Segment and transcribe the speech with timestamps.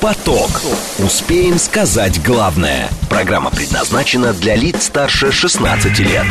[0.00, 0.50] «Поток».
[0.98, 2.88] Успеем сказать главное.
[3.08, 6.24] Программа предназначена для лиц старше 16 лет.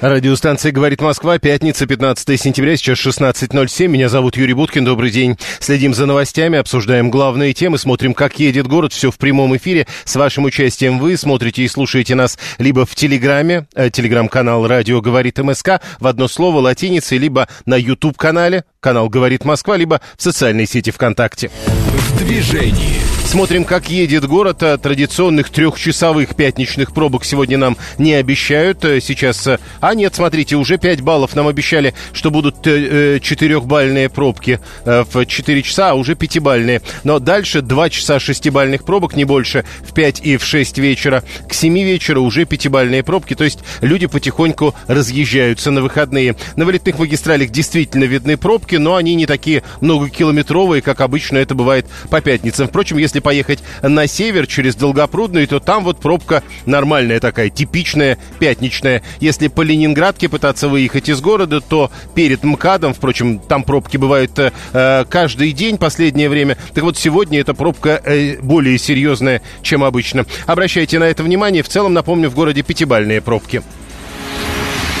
[0.00, 3.86] Радиостанция «Говорит Москва», пятница, 15 сентября, сейчас 16.07.
[3.86, 5.38] Меня зовут Юрий Буткин, добрый день.
[5.60, 8.92] Следим за новостями, обсуждаем главные темы, смотрим, как едет город.
[8.92, 9.86] Все в прямом эфире.
[10.04, 15.38] С вашим участием вы смотрите и слушаете нас либо в Телеграме, э, телеграм-канал «Радио говорит
[15.38, 20.90] МСК», в одно слово латиницей, либо на YouTube-канале, канал «Говорит Москва», либо в социальной сети
[20.90, 21.50] ВКонтакте.
[21.66, 23.11] В движении.
[23.32, 24.62] Смотрим, как едет город.
[24.62, 28.84] А традиционных трехчасовых пятничных пробок сегодня нам не обещают.
[28.84, 29.46] Э, сейчас...
[29.46, 35.24] э, А нет, смотрите, уже 5 баллов нам обещали, что будут э, четырехбальные пробки в
[35.24, 36.82] 4 часа, а уже пятибальные.
[37.04, 41.24] Но дальше 2 часа шестибальных пробок, не больше, в 5 и в 6 вечера.
[41.48, 46.36] К 7 вечера уже пятибальные пробки, то есть люди потихоньку разъезжаются на выходные.
[46.56, 51.86] На вылетных магистралях действительно видны пробки, но они не такие многокилометровые, как обычно это бывает
[52.10, 52.68] по пятницам.
[52.68, 59.02] Впрочем, если поехать на север через Долгопрудный, то там вот пробка нормальная такая, типичная, пятничная.
[59.20, 65.04] Если по Ленинградке пытаться выехать из города, то перед МКАДом, впрочем, там пробки бывают э,
[65.08, 66.56] каждый день последнее время.
[66.74, 70.24] Так вот, сегодня эта пробка э, более серьезная, чем обычно.
[70.46, 71.62] Обращайте на это внимание.
[71.62, 73.62] В целом, напомню, в городе пятибальные пробки.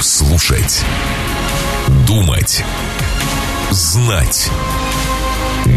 [0.00, 0.82] Слушать.
[2.06, 2.64] Думать.
[3.70, 4.50] Знать.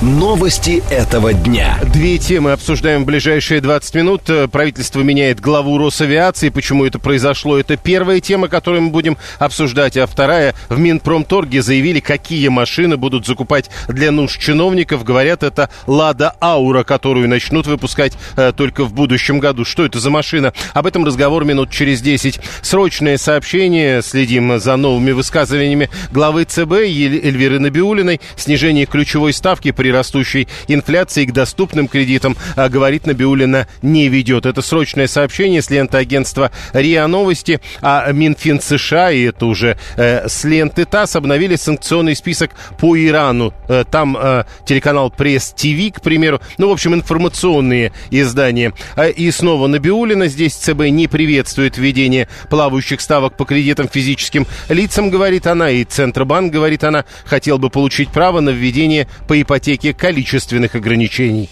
[0.00, 1.76] Новости этого дня.
[1.92, 4.30] Две темы обсуждаем в ближайшие 20 минут.
[4.30, 6.50] Э, Правительство меняет главу Росавиации.
[6.50, 7.58] Почему это произошло?
[7.58, 9.96] Это первая тема, которую мы будем обсуждать.
[9.96, 15.02] А вторая, в Минпромторге заявили, какие машины будут закупать для нужд чиновников.
[15.02, 19.64] Говорят, это «Лада Аура», которую начнут выпускать э, только в будущем году.
[19.64, 20.52] Что это за машина?
[20.74, 22.38] Об этом разговор минут через 10.
[22.62, 24.00] Срочное сообщение.
[24.02, 28.20] Следим за новыми высказываниями главы ЦБ Ель- Эльвиры Набиулиной.
[28.36, 34.46] Снижение ключевой ставки при растущей инфляции к доступным кредитам, а, говорит Набиулина, не ведет.
[34.46, 40.28] Это срочное сообщение с ленты агентства РИА Новости, а Минфин США, и это уже э,
[40.28, 43.54] с ленты ТАСС, обновили санкционный список по Ирану.
[43.68, 48.72] Э, там э, телеканал Пресс ТВ, к примеру, ну, в общем, информационные издания.
[48.96, 55.10] А, И снова Набиулина, здесь ЦБ не приветствует введение плавающих ставок по кредитам физическим лицам,
[55.10, 60.74] говорит она, и Центробанк, говорит она, хотел бы получить право на введение по ипотеке количественных
[60.74, 61.48] ограничений.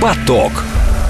[0.00, 0.52] Поток.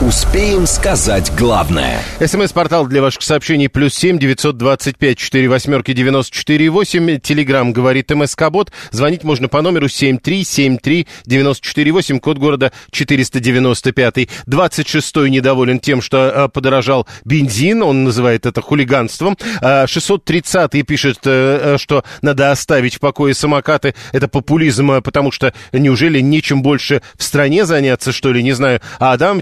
[0.06, 1.98] Успеем сказать главное.
[2.20, 7.18] СМС-портал для ваших сообщений плюс семь девятьсот двадцать пять четыре восьмерки девяносто четыре восемь.
[7.20, 8.70] Телеграмм говорит МСК-бот.
[8.90, 13.92] Звонить можно по номеру семь три семь три девяносто четыре восемь, код города четыреста девяносто
[13.92, 14.28] пятый.
[14.44, 17.82] Двадцать шестой недоволен тем, что э, подорожал бензин.
[17.82, 19.38] Он называет это хулиганством.
[19.86, 23.94] Шестьсот тридцатый пишет, э, э, что надо оставить в покое самокаты.
[24.12, 28.82] Это популизм, потому что неужели нечем больше в стране заняться, что ли, не знаю.
[28.98, 29.40] А Адам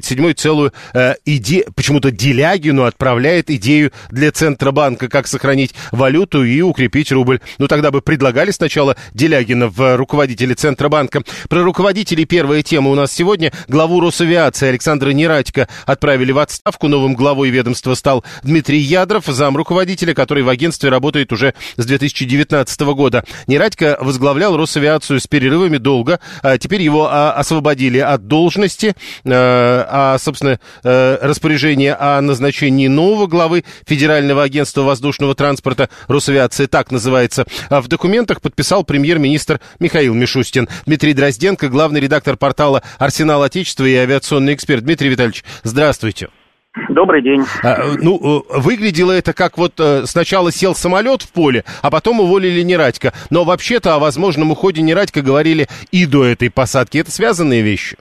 [0.00, 7.12] 437 целую э, идею, почему-то Делягину отправляет идею для Центробанка, как сохранить валюту и укрепить
[7.12, 7.40] рубль.
[7.58, 11.22] Ну, тогда бы предлагали сначала Делягина в руководители Центробанка.
[11.48, 13.52] Про руководителей первая тема у нас сегодня.
[13.68, 16.88] Главу Росавиации Александра Нерадько отправили в отставку.
[16.88, 22.80] Новым главой ведомства стал Дмитрий Ядров, зам руководителя, который в агентстве работает уже с 2019
[22.80, 23.24] года.
[23.46, 26.20] Нерадько возглавлял Росавиацию с перерывами долго.
[26.42, 28.94] А теперь его а, освободили от должности.
[29.24, 36.90] Э, а, собственно, э, распоряжение о назначении нового главы Федерального агентства воздушного транспорта Росавиации, так
[36.90, 40.68] называется, а в документах подписал премьер-министр Михаил Мишустин.
[40.86, 44.84] Дмитрий Дрозденко, главный редактор портала «Арсенал Отечества» и авиационный эксперт.
[44.84, 46.28] Дмитрий Витальевич, здравствуйте.
[46.88, 47.44] Добрый день.
[47.62, 52.20] А, ну, э, выглядело это как вот э, сначала сел самолет в поле, а потом
[52.20, 53.12] уволили Нерадько.
[53.28, 56.96] Но вообще-то о возможном уходе Нерадько говорили и до этой посадки.
[56.96, 57.98] Это связанные вещи?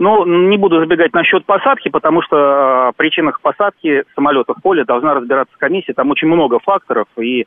[0.00, 4.82] Ну, не буду забегать насчет посадки, потому что э, в причинах посадки самолета в поле
[4.84, 5.92] должна разбираться комиссия.
[5.92, 7.46] Там очень много факторов, и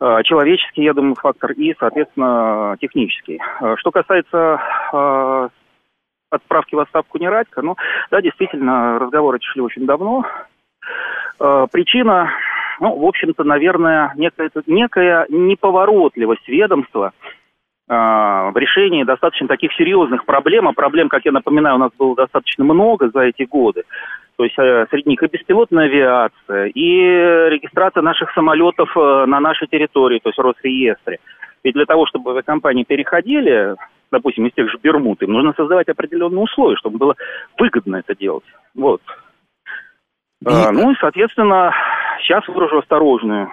[0.00, 3.40] э, человеческий, я думаю, фактор, и, соответственно, технический.
[3.60, 4.60] Э, Что касается
[4.92, 5.48] э,
[6.30, 7.76] отправки в отставку Нерадько, ну,
[8.10, 10.26] да, действительно, разговоры шли очень давно.
[11.38, 12.32] Э, Причина,
[12.80, 17.37] ну, в общем-то, наверное, некая, некая неповоротливость ведомства– а,
[17.88, 22.62] в решении достаточно таких серьезных проблем, а проблем, как я напоминаю, у нас было достаточно
[22.64, 23.84] много за эти годы.
[24.36, 26.90] То есть э, среди них и беспилотная авиация, и
[27.50, 31.18] регистрация наших самолетов э, на нашей территории, то есть Росреестре.
[31.64, 33.74] Ведь для того, чтобы авиакомпании переходили,
[34.12, 37.14] допустим, из тех же Бермуд, им нужно создавать определенные условия, чтобы было
[37.58, 38.44] выгодно это делать.
[38.76, 39.00] Вот.
[40.42, 40.46] И...
[40.46, 41.72] А, ну и, соответственно,
[42.22, 43.52] сейчас выражу осторожную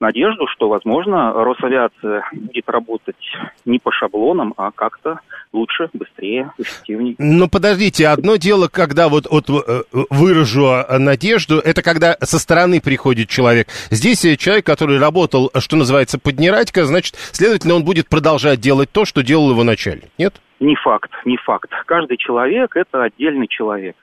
[0.00, 3.16] надежду, что, возможно, Росавиация будет работать
[3.64, 5.20] не по шаблонам, а как-то
[5.52, 7.14] лучше, быстрее, эффективнее.
[7.18, 12.80] Ну, подождите, одно дело, когда вот, вот э, выражу э, надежду, это когда со стороны
[12.80, 13.68] приходит человек.
[13.90, 19.22] Здесь человек, который работал, что называется, поднирать-ка, значит, следовательно, он будет продолжать делать то, что
[19.22, 20.40] делал его начальник, нет?
[20.60, 21.70] Не факт, не факт.
[21.86, 23.96] Каждый человек– это отдельный человек.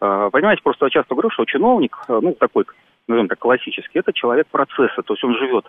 [0.00, 2.64] А, понимаете, просто часто говорю, что чиновник, э, ну, такой
[3.08, 5.64] назовем так, классический, это человек процесса, то есть он живет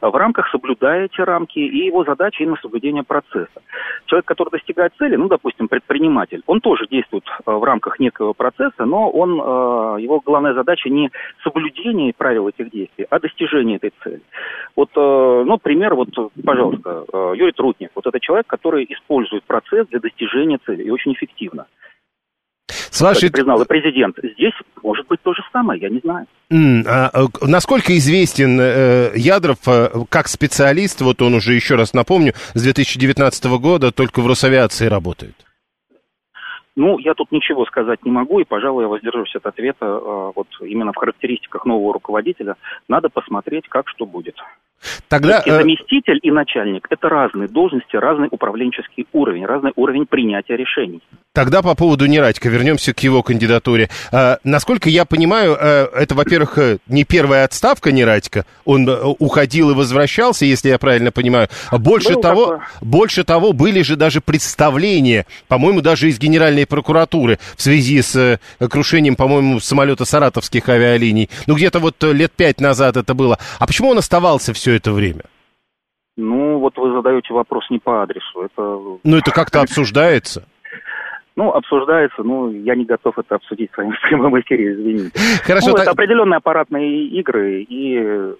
[0.00, 3.62] в рамках, соблюдая эти рамки, и его задача именно соблюдение процесса.
[4.06, 8.84] Человек, который достигает цели, ну, допустим, предприниматель, он тоже действует э, в рамках некого процесса,
[8.84, 11.10] но он, э, его главная задача не
[11.42, 14.20] соблюдение правил этих действий, а достижение этой цели.
[14.76, 16.08] Вот, э, ну, пример, вот,
[16.44, 17.04] пожалуйста,
[17.34, 21.66] Юрий Трутник, вот это человек, который использует процесс для достижения цели, и очень эффективно.
[22.92, 23.30] С вашей...
[23.30, 24.18] признал и президент.
[24.22, 24.52] Здесь
[24.82, 26.26] может быть то же самое, я не знаю.
[26.52, 27.10] Mm, а,
[27.40, 33.44] насколько известен э, Ядров э, как специалист, вот он уже еще раз напомню, с 2019
[33.58, 35.34] года только в Росавиации работает?
[36.76, 40.48] Ну, я тут ничего сказать не могу, и, пожалуй, я воздержусь от ответа э, вот
[40.60, 42.56] именно в характеристиках нового руководителя.
[42.88, 44.36] Надо посмотреть, как что будет.
[45.08, 45.38] Тогда...
[45.40, 51.00] И э, заместитель и начальник– это разные должности, разный управленческий уровень, разный уровень принятия решений.
[51.32, 53.88] Тогда по поводу Нерадька, вернемся к его кандидатуре.
[54.10, 58.88] А, насколько я понимаю, э, это, во-первых, э, не первая отставка Нерадька, он
[59.18, 61.48] уходил и возвращался, если я правильно понимаю.
[61.70, 68.02] Больше того, больше того, были же даже представления, по-моему, даже из Генеральной прокуратуры в связи
[68.02, 71.30] с крушением, по-моему, самолета саратовских авиалиний.
[71.46, 73.38] Ну, где-то вот лет пять назад это было.
[73.58, 75.22] А почему он оставался все это время?
[76.16, 78.42] Ну, вот вы задаете вопрос не по адресу.
[78.42, 78.62] Это...
[79.02, 80.46] Ну, это как-то обсуждается.
[81.34, 85.18] Ну, обсуждается, ну, я не готов это обсудить с вами в прямом эфире, извините.
[85.44, 85.68] Хорошо.
[85.68, 85.82] Ну, так...
[85.82, 88.34] это определенные аппаратные игры и...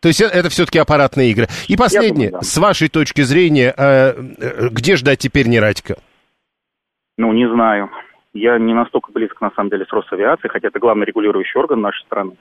[0.00, 1.46] То есть это все-таки аппаратные игры.
[1.68, 2.46] И последнее, думаю, да.
[2.46, 5.98] с вашей точки зрения, э, э, где ждать теперь Нерадька?
[7.18, 7.90] Ну, не знаю.
[8.32, 12.04] Я не настолько близко, на самом деле, с Росавиацией, хотя это главный регулирующий орган нашей
[12.06, 12.32] страны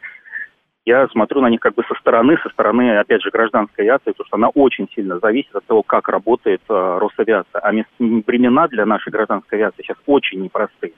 [0.86, 4.28] я смотрю на них как бы со стороны, со стороны, опять же, гражданской авиации, потому
[4.28, 7.60] что она очень сильно зависит от того, как работает э, Росавиация.
[7.60, 10.94] А времена для нашей гражданской авиации сейчас очень непростые.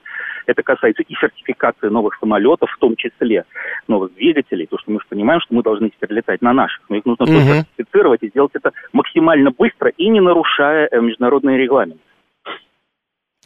[0.46, 3.44] Это касается и сертификации новых самолетов, в том числе
[3.86, 6.96] новых двигателей, потому что мы же понимаем, что мы должны теперь летать на наших, но
[6.96, 7.32] их нужно угу.
[7.32, 12.00] сертифицировать и сделать это максимально быстро и не нарушая э, международные регламенты.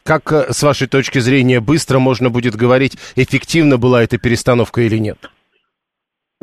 [0.05, 4.99] Как, э, с вашей точки зрения, быстро можно будет говорить, эффективна была эта перестановка или
[4.99, 5.31] нет?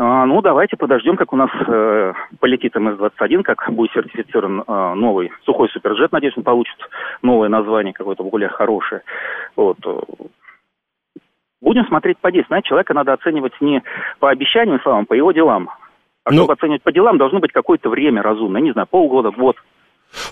[0.02, 5.30] А, ну, давайте подождем, как у нас э, полетит МС-21, как будет сертифицирован э, новый
[5.44, 6.14] сухой суперджет.
[6.14, 6.78] Надеюсь, он получит
[7.22, 9.02] новое название какое-то более хорошее.
[9.58, 9.78] Вот.
[11.62, 12.48] Будем смотреть по действию.
[12.48, 13.84] Знаете, человека надо оценивать не
[14.20, 15.70] по обещаниям словам, по его делам.
[16.24, 16.44] А ну...
[16.44, 18.62] чтобы оценивать по делам, должно быть какое-то время разумное.
[18.62, 19.58] Не знаю, полгода, год.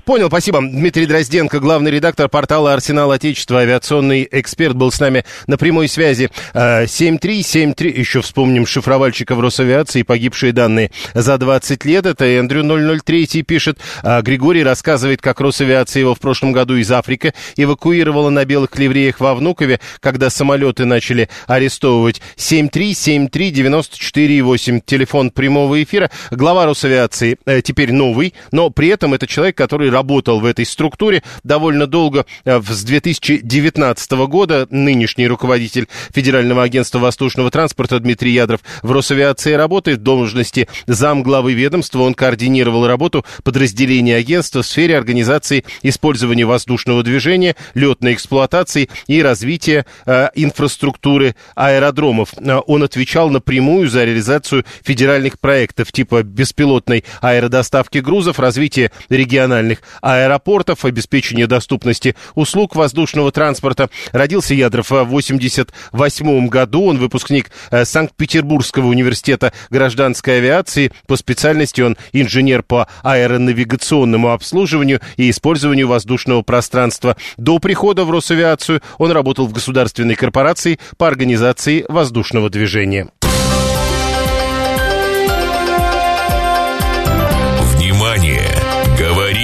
[0.06, 0.62] Понял, спасибо.
[0.62, 6.32] Дмитрий Дрозденко, главный редактор портала «Арсенал Отечества», авиационный эксперт, был с нами на прямой связи.
[6.54, 12.08] 7373, э, еще вспомним шифровальщика в Росавиации, погибшие данные за 20 лет.
[12.08, 13.78] Это Эндрю 003 пишет.
[14.02, 19.20] А Григорий рассказывает, как Росавиация его в прошлом году из Африки эвакуировала на белых ливреях
[19.20, 22.22] во Внукове, когда самолеты начали арестовывать.
[22.38, 26.10] 7373-94-8, телефон прямого эфира.
[26.32, 31.24] Глава Росавиации э, теперь новый, но при этом это человек, который работал в этой структуре
[31.44, 32.26] довольно долго.
[32.46, 40.00] Э, с 2019 года нынешний руководитель Федерального агентства воздушного транспорта Дмитрий Ядров в Росавиации работает
[40.00, 42.00] в должности замглавы ведомства.
[42.00, 49.86] Он координировал работу подразделения агентства в сфере организации использования воздушного движения, летной эксплуатации и развития
[50.06, 52.34] э, инфраструктуры аэродромов.
[52.38, 59.80] Э, он отвечал напрямую за реализацию федеральных проектов типа беспилотной аэродоставки грузов, развития региональных региональных
[60.02, 63.90] аэропортов, обеспечение доступности услуг воздушного транспорта.
[64.12, 66.86] Родился Ядров в 1988 году.
[66.86, 70.92] Он выпускник э, Санкт-Петербургского университета гражданской авиации.
[71.08, 77.18] По специальности он инженер по аэронавигационному обслуживанию и использованию воздушного пространства.
[77.38, 83.10] До прихода в Росавиацию он работал в государственной корпорации по организации воздушного движения.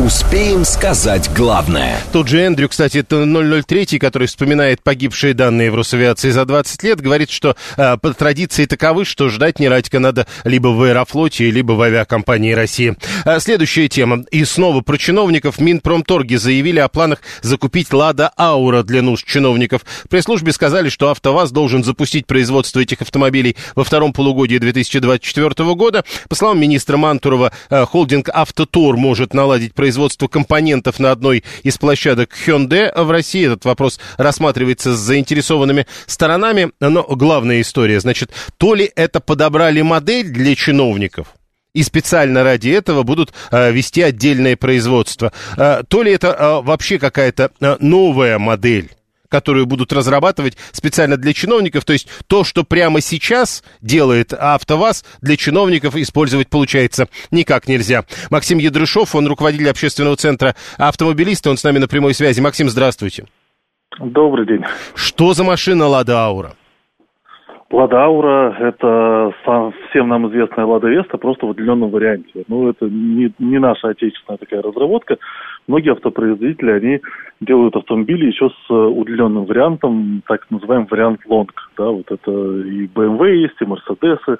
[0.00, 2.00] Успеем сказать главное.
[2.12, 3.24] Тут же Эндрю, кстати, это
[3.64, 8.66] 003, который вспоминает погибшие данные в Росавиации за 20 лет, говорит, что э, по традиции
[8.66, 12.96] таковы, что ждать Нерадика надо либо в Аэрофлоте, либо в авиакомпании России.
[13.24, 14.24] А следующая тема.
[14.32, 15.60] И снова про чиновников.
[15.60, 19.82] Минпромторги заявили о планах закупить «Лада Аура» для нужд чиновников.
[20.06, 26.04] В пресс-службе сказали, что АвтоВАЗ должен запустить производство этих автомобилей во втором полугодии 2024 года.
[26.28, 29.72] По словам министра Мантурова, э, холдинг «Автотор» может наладить
[30.28, 33.46] компонентов на одной из площадок Hyundai в России.
[33.46, 36.70] Этот вопрос рассматривается с заинтересованными сторонами.
[36.80, 41.34] Но главная история, значит, то ли это подобрали модель для чиновников,
[41.74, 45.32] и специально ради этого будут э, вести отдельное производство.
[45.56, 48.90] Э, то ли это э, вообще какая-то э, новая модель
[49.28, 51.84] которую будут разрабатывать специально для чиновников.
[51.84, 58.04] То есть то, что прямо сейчас делает АвтоВАЗ, для чиновников использовать получается никак нельзя.
[58.30, 62.40] Максим Ядрышов, он руководитель общественного центра автомобилиста, он с нами на прямой связи.
[62.40, 63.26] Максим, здравствуйте.
[63.98, 64.64] Добрый день.
[64.94, 66.54] Что за машина «Лада Аура»?
[67.70, 72.44] Лада Аура– это сам, всем нам известная Лада Веста, просто в удлиненном варианте.
[72.46, 75.16] Ну, это не, не наша отечественная такая разработка.
[75.66, 77.00] Многие автопроизводители, они
[77.40, 81.52] делают автомобили еще с удлиненным вариантом, так называемый вариант лонг.
[81.76, 84.38] Да, вот это и BMW есть, и Mercedes,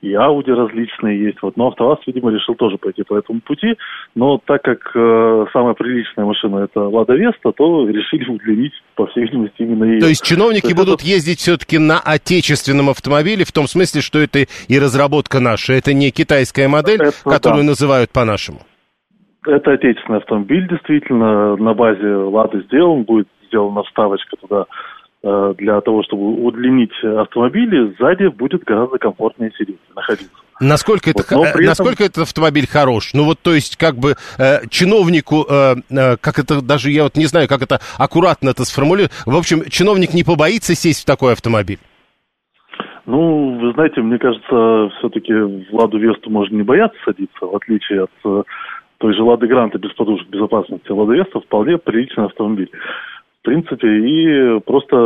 [0.00, 1.38] и Audi различные есть.
[1.42, 1.56] Вот.
[1.56, 3.76] Но АвтоВАЗ, видимо, решил тоже пойти по этому пути.
[4.14, 9.24] Но так как э, самая приличная машина это Лада Веста, то решили удлинить, по всей
[9.24, 10.00] видимости, именно ее.
[10.00, 11.08] То есть чиновники То есть будут это...
[11.08, 16.10] ездить все-таки на отечественном автомобиле, в том смысле, что это и разработка наша, это не
[16.10, 17.70] китайская модель, это, которую да.
[17.70, 18.60] называют по-нашему.
[19.48, 24.66] Это отечественный автомобиль, действительно, на базе Лады сделан, будет сделана вставочка туда
[25.20, 30.30] Э, для того, чтобы удлинить автомобили, сзади будет гораздо комфортнее сидеть, находиться.
[30.60, 31.64] Насколько, вот, это, этом...
[31.64, 33.14] насколько этот автомобиль хорош?
[33.14, 37.16] Ну вот, то есть, как бы э, чиновнику, э, э, как это даже, я вот
[37.16, 39.12] не знаю, как это аккуратно это сформулировать.
[39.26, 41.80] В общем, чиновник не побоится сесть в такой автомобиль?
[43.06, 48.04] Ну, вы знаете, мне кажется, все-таки в Ладу Весту можно не бояться садиться, в отличие
[48.04, 48.46] от
[48.98, 50.90] э, той же Лады Гранта без подушек безопасности.
[50.90, 52.70] Лада Веста вполне приличный автомобиль
[53.48, 54.96] принципе, и просто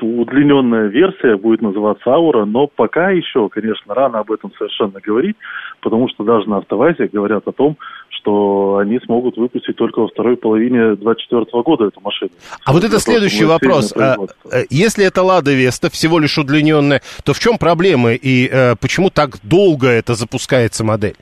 [0.00, 5.36] удлиненная версия будет называться Аура, но пока еще, конечно, рано об этом совершенно говорить,
[5.80, 7.76] потому что даже на автовазе говорят о том,
[8.08, 12.32] что они смогут выпустить только во второй половине 2024 года эту машину.
[12.64, 13.92] А вот это следующий вопрос.
[13.96, 14.16] А,
[14.50, 19.10] э, если это Лада Веста, всего лишь удлиненная, то в чем проблема и э, почему
[19.10, 21.14] так долго это запускается модель?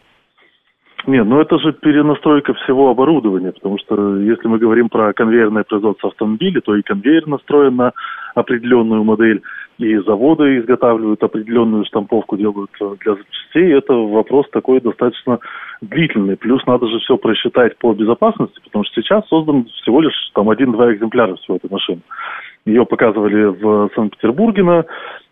[1.07, 6.11] Нет, ну это же перенастройка всего оборудования, потому что если мы говорим про конвейерное производство
[6.11, 7.93] автомобилей, то и конвейер настроен на
[8.35, 9.43] определенную модель,
[9.81, 12.71] и заводы изготавливают определенную штамповку, делают
[13.01, 13.73] для запчастей.
[13.73, 15.39] Это вопрос такой достаточно
[15.81, 16.37] длительный.
[16.37, 20.93] Плюс надо же все просчитать по безопасности, потому что сейчас создан всего лишь там один-два
[20.93, 22.01] экземпляра всего этой машины.
[22.67, 24.85] Ее показывали в Санкт-Петербурге на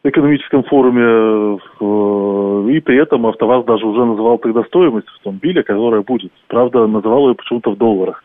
[0.02, 6.32] экономическом форуме, э, и при этом АвтоВАЗ даже уже называл тогда стоимость автомобиля, которая будет.
[6.46, 8.22] Правда, называл ее почему-то в долларах.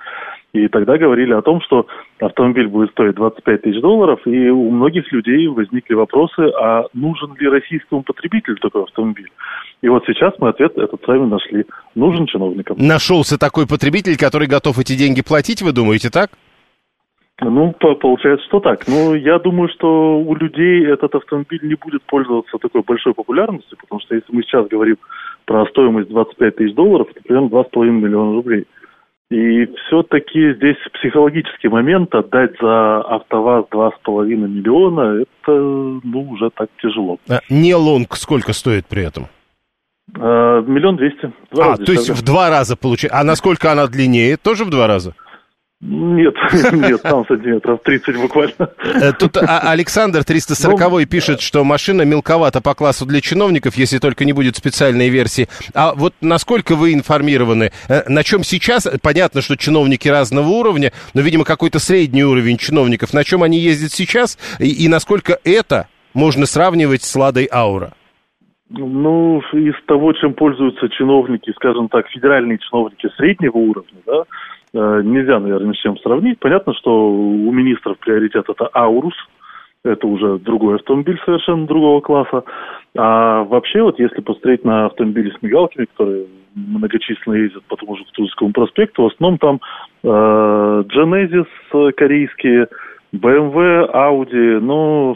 [0.53, 1.87] И тогда говорили о том, что
[2.19, 7.47] автомобиль будет стоить 25 тысяч долларов, и у многих людей возникли вопросы, а нужен ли
[7.47, 9.31] российскому потребителю такой автомобиль?
[9.81, 11.65] И вот сейчас мы ответ этот с вами нашли.
[11.95, 12.77] Нужен чиновникам.
[12.79, 16.29] Нашелся такой потребитель, который готов эти деньги платить, вы думаете, так?
[17.41, 18.87] Ну, получается, что так.
[18.87, 23.99] Но я думаю, что у людей этот автомобиль не будет пользоваться такой большой популярностью, потому
[24.01, 24.97] что если мы сейчас говорим
[25.45, 28.67] про стоимость 25 тысяч долларов, это примерно 2,5 миллиона рублей.
[29.31, 37.17] И все-таки здесь психологический момент отдать за АвтоВАЗ 2,5 миллиона, это ну, уже так тяжело.
[37.27, 39.27] А не лонг сколько стоит при этом?
[40.19, 41.31] А, миллион двести.
[41.57, 43.19] А, то есть в два раза получается.
[43.19, 44.37] А насколько она длиннее?
[44.37, 45.15] Тоже в два раза?
[45.85, 46.33] Нет,
[46.71, 48.69] нет, там сантиметров 30 буквально.
[48.83, 53.97] Э, тут а, Александр 340 ну, пишет, что машина мелковата по классу для чиновников, если
[53.97, 55.49] только не будет специальной версии.
[55.73, 61.19] А вот насколько вы информированы, э, на чем сейчас, понятно, что чиновники разного уровня, но,
[61.19, 66.45] видимо, какой-то средний уровень чиновников, на чем они ездят сейчас, и, и насколько это можно
[66.45, 67.91] сравнивать с Ладой Аура?
[68.69, 74.23] Ну, из того, чем пользуются чиновники, скажем так, федеральные чиновники среднего уровня, да,
[74.73, 76.39] нельзя, наверное, с чем сравнить.
[76.39, 79.15] Понятно, что у министров приоритет это Аурус,
[79.83, 82.43] это уже другой автомобиль совершенно другого класса.
[82.97, 86.25] А вообще, вот если посмотреть на автомобили с мигалками, которые
[86.55, 89.59] многочисленно ездят по тому же Тульскому проспекту, в основном там
[90.03, 92.67] э, Genesis корейские,
[93.13, 95.15] BMW, Audi, но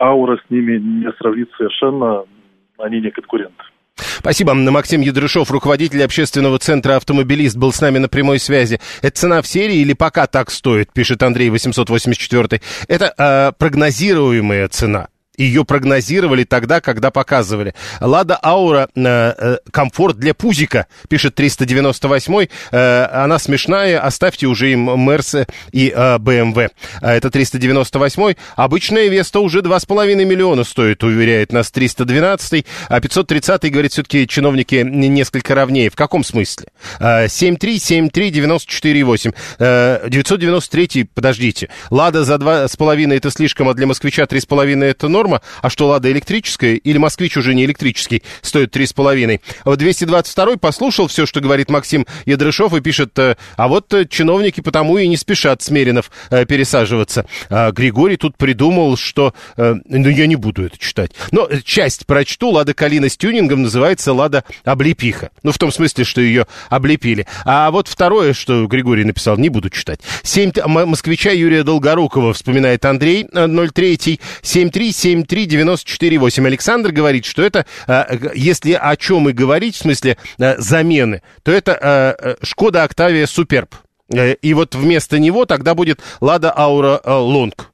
[0.00, 2.24] Аура с ними не сравнится совершенно,
[2.78, 3.62] они не конкуренты.
[4.18, 4.54] Спасибо.
[4.54, 8.80] Максим Ядрышов, руководитель общественного центра «Автомобилист», был с нами на прямой связи.
[9.02, 12.60] Это цена в серии или пока так стоит, пишет Андрей 884.
[12.88, 15.08] Это э, прогнозируемая цена.
[15.36, 17.74] Ее прогнозировали тогда, когда показывали.
[18.00, 24.88] Лада Аура э, э, комфорт для пузика, пишет 398 э, Она смешная, оставьте уже им
[25.00, 25.34] Мерс
[25.72, 26.70] и э, BMW.
[27.00, 33.92] А это 398 Обычная Веста уже 2,5 миллиона стоит, уверяет нас 312 А 530 говорит,
[33.92, 35.90] все-таки чиновники несколько ровнее.
[35.90, 36.68] В каком смысле?
[36.98, 39.32] Э, 73, 73, 94, 8.
[39.58, 41.68] Э, 993, подождите.
[41.90, 45.42] Лада за 2,5 это слишком, а для москвича 3,5 это норм норма.
[45.62, 49.40] А что, Лада электрическая или Москвич уже не электрический, стоит 3,5?
[49.64, 54.60] Вот 222 послушал все, что говорит Максим Ядрышов и пишет, э, а вот э, чиновники
[54.60, 57.26] потому и не спешат с Меринов э, пересаживаться.
[57.50, 59.34] А Григорий тут придумал, что...
[59.56, 61.12] Ну, я не буду это читать.
[61.32, 62.50] Но часть прочту.
[62.50, 65.30] Лада Калина с тюнингом называется Лада Облепиха.
[65.42, 67.26] Ну, в том смысле, что ее облепили.
[67.44, 70.00] А вот второе, что Григорий написал, не буду читать.
[70.22, 70.52] 7...
[70.66, 74.92] Москвича Юрия Долгорукова вспоминает Андрей 03 73
[75.22, 76.46] 7373948.
[76.46, 81.52] Александр говорит, что это, а, если о чем и говорить, в смысле а, замены, то
[81.52, 83.74] это а, Шкода Октавия Суперб.
[84.12, 87.72] Э, и вот вместо него тогда будет Лада Аура Лонг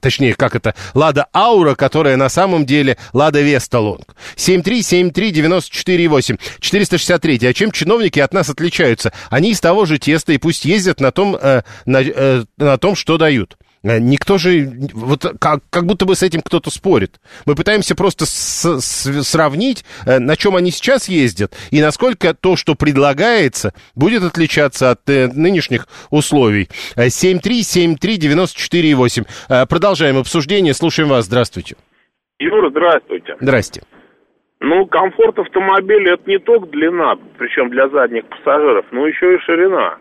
[0.00, 4.14] точнее, как это, Лада Аура, которая на самом деле Лада Веста Лонг.
[4.36, 7.46] 7373948, 463.
[7.46, 9.12] А чем чиновники от нас отличаются?
[9.30, 12.94] Они из того же теста и пусть ездят на том, э, на, э, на том
[12.94, 13.56] что дают.
[13.84, 17.20] Э, никто же, вот как, как будто бы с этим кто-то спорит.
[17.46, 22.56] Мы пытаемся просто с, с, сравнить, э, на чем они сейчас ездят, и насколько то,
[22.56, 26.68] что предлагается, будет отличаться от э, нынешних условий.
[26.96, 29.26] 7373948.
[29.48, 30.74] Э, продолжаем обсуждение.
[30.74, 31.26] Слушаем вас.
[31.26, 31.76] Здравствуйте.
[32.38, 33.36] Юра, здравствуйте.
[33.40, 33.82] Здрасте.
[34.60, 39.98] Ну, комфорт автомобиля это не только длина, причем для задних пассажиров, но еще и ширина.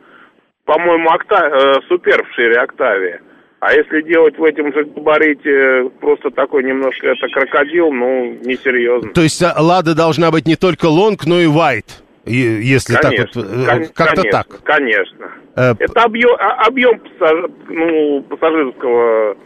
[0.65, 1.35] По-моему, окта...
[1.35, 3.19] э, супер в шире Октавии.
[3.65, 9.13] А если делать в этом же габарите просто такой немножко это крокодил, ну, несерьезно.
[9.13, 12.03] То есть а, Лада должна быть не только лонг, но и вайт?
[12.25, 14.47] Если конечно, так вот, э, как-то так.
[14.63, 15.31] Конечно.
[15.55, 19.37] Э, это объем, а, объем пассаж, ну, пассажирского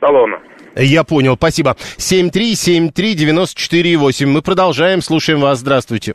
[0.00, 0.40] салона.
[0.74, 1.76] Я понял, спасибо.
[1.98, 4.26] 7373948.
[4.26, 5.58] Мы продолжаем, слушаем вас.
[5.58, 6.14] Здравствуйте.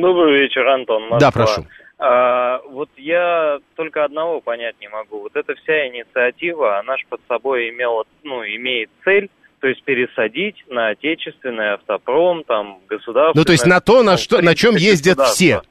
[0.00, 1.02] Добрый вечер, Антон.
[1.02, 1.18] Москва.
[1.18, 1.66] Да, прошу.
[1.98, 5.20] А, вот я только одного понять не могу.
[5.20, 9.28] Вот эта вся инициатива, она же под собой имела, ну, имеет цель,
[9.60, 13.40] то есть пересадить на отечественный автопром, там, государственный...
[13.40, 15.62] Ну, то есть на то, на, что, на чем ездят все.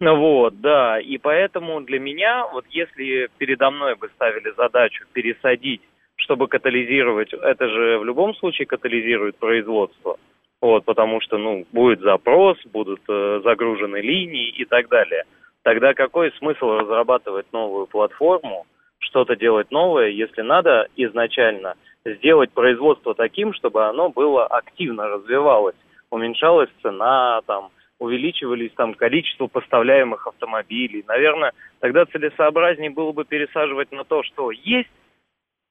[0.00, 0.98] Ну вот, да.
[1.00, 5.80] И поэтому для меня, вот если передо мной бы ставили задачу пересадить,
[6.16, 10.18] чтобы катализировать, это же в любом случае катализирует производство.
[10.60, 15.24] Вот, потому что, ну, будет запрос, будут э, загружены линии и так далее.
[15.66, 18.68] Тогда какой смысл разрабатывать новую платформу,
[19.00, 21.74] что-то делать новое, если надо изначально
[22.04, 25.74] сделать производство таким, чтобы оно было активно развивалось,
[26.10, 31.02] уменьшалась цена, там, увеличивались там количество поставляемых автомобилей.
[31.08, 31.50] Наверное,
[31.80, 34.88] тогда целесообразнее было бы пересаживать на то, что есть,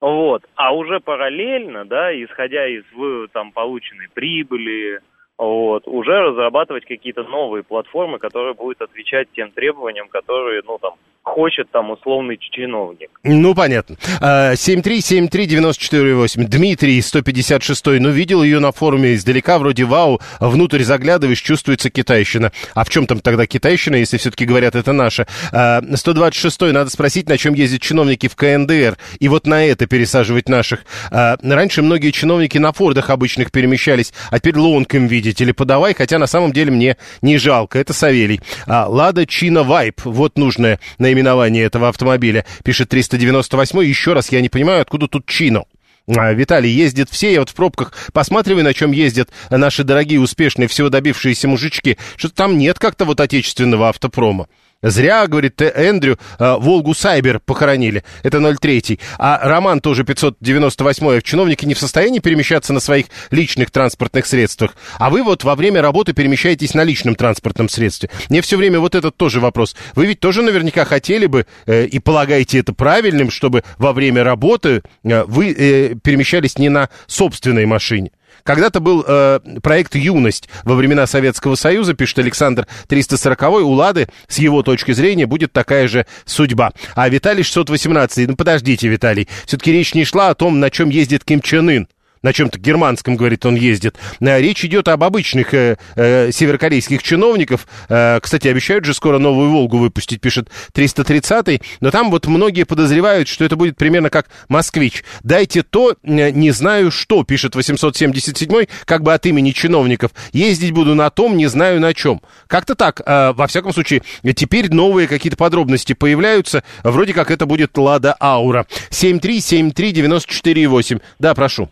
[0.02, 2.84] вот, а уже параллельно, да, исходя из
[3.32, 5.00] там полученной прибыли,
[5.38, 10.96] вот, уже разрабатывать какие-то новые платформы, которые будут отвечать тем требованиям, которые, ну, там,
[11.26, 13.10] хочет там условный чиновник.
[13.24, 13.98] Ну, понятно.
[14.22, 16.44] 7373948.
[16.44, 22.52] А, Дмитрий, 156 Ну, видел ее на форуме издалека, вроде вау, внутрь заглядываешь, чувствуется китайщина.
[22.76, 25.26] А в чем там тогда китайщина, если все-таки говорят, это наша?
[25.50, 30.48] 126 а, Надо спросить, на чем ездят чиновники в КНДР, и вот на это пересаживать
[30.48, 30.86] наших.
[31.12, 35.94] А, раньше многие чиновники на фордах обычных перемещались, а теперь лонг им видеть или подавай,
[35.94, 37.80] хотя на самом деле мне не жалко.
[37.80, 38.42] Это Савелий.
[38.68, 44.50] Лада Чина Вайп, вот нужное наименование наименование этого автомобиля, пишет 398 Еще раз, я не
[44.50, 45.66] понимаю, откуда тут Чино.
[46.08, 50.68] А, Виталий, ездит все, я вот в пробках посматриваю, на чем ездят наши дорогие, успешные,
[50.68, 54.48] всего добившиеся мужички, что там нет как-то вот отечественного автопрома.
[54.90, 58.04] Зря, говорит Эндрю, э, Волгу Сайбер похоронили.
[58.24, 59.00] Это 03.
[59.18, 61.22] А Роман тоже 598.
[61.22, 64.76] Чиновники не в состоянии перемещаться на своих личных транспортных средствах.
[65.00, 68.10] А вы вот во время работы перемещаетесь на личном транспортном средстве.
[68.30, 69.76] Мне все время вот этот тоже вопрос.
[69.96, 74.84] Вы ведь тоже наверняка хотели бы э, и полагаете это правильным, чтобы во время работы
[75.04, 78.12] э, вы э, перемещались не на собственной машине.
[78.44, 84.38] Когда-то был э, проект «Юность» во времена Советского Союза, пишет Александр 340-й, у Лады, с
[84.40, 86.72] его точки зрения, будет такая же судьба.
[86.96, 91.24] А Виталий 618, ну подождите, Виталий, все-таки речь не шла о том, на чем ездит
[91.24, 91.88] Ким Чен Ын.
[92.26, 93.96] На чем-то германском, говорит, он ездит.
[94.20, 97.68] Э, речь идет об обычных э, э, северокорейских чиновников.
[97.88, 101.62] Э, кстати, обещают же скоро новую «Волгу» выпустить, пишет 330-й.
[101.82, 105.04] Но там вот многие подозревают, что это будет примерно как «Москвич».
[105.22, 110.10] Дайте то, не знаю что, пишет 877-й, как бы от имени чиновников.
[110.34, 112.22] Ездить буду на том, не знаю на чем.
[112.48, 113.04] Как-то так.
[113.06, 114.02] Э, во всяком случае,
[114.36, 116.64] теперь новые какие-то подробности появляются.
[116.84, 118.66] Вроде как это будет «Лада Аура».
[118.90, 121.02] 7373948.
[121.20, 121.70] Да, прошу.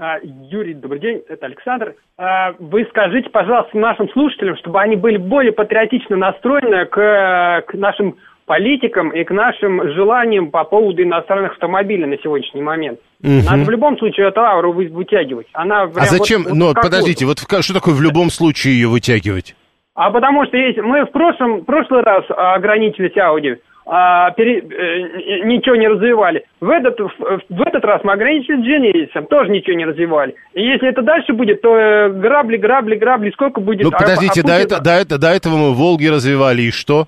[0.00, 1.94] А, Юрий, добрый день, это Александр.
[2.16, 8.16] А, вы скажите, пожалуйста, нашим слушателям, чтобы они были более патриотично настроены к, к нашим
[8.46, 13.00] политикам и к нашим желаниям по поводу иностранных автомобилей на сегодняшний момент.
[13.24, 13.42] Угу.
[13.44, 15.48] Надо в любом случае эту ауру вытягивать.
[15.52, 16.44] Она а зачем?
[16.44, 19.56] Вот, вот, ну, подождите, вот что такое в любом случае ее вытягивать?
[19.96, 23.56] А потому что есть, мы в прошлом, прошлый раз ограничились Ауди
[23.90, 26.44] а, пере, э, ничего не развивали.
[26.60, 27.10] В этот, в,
[27.48, 30.34] в этот раз мы ограничились Genesis, тоже ничего не развивали.
[30.52, 33.84] И если это дальше будет, то э, грабли, грабли, грабли, сколько будет...
[33.84, 37.06] Ну, подождите, а, а до, это, до, это, до этого мы Волги развивали, и что?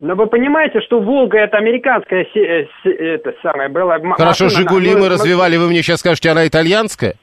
[0.00, 3.98] Но вы понимаете, что Волга это американская э, это самое была.
[4.16, 7.16] Хорошо, машина, Жигули мы развивали, вы мне сейчас скажете, она итальянская?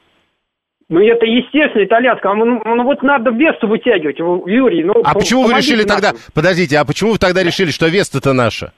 [0.89, 2.33] Ну, это естественно итальянское.
[2.33, 4.83] Ну, ну, вот надо Весту вытягивать, Юрий.
[4.85, 5.87] Ну, а почему вы решили нам.
[5.99, 6.13] тогда...
[6.33, 8.71] Подождите, а почему вы тогда решили, что Веста-то наша?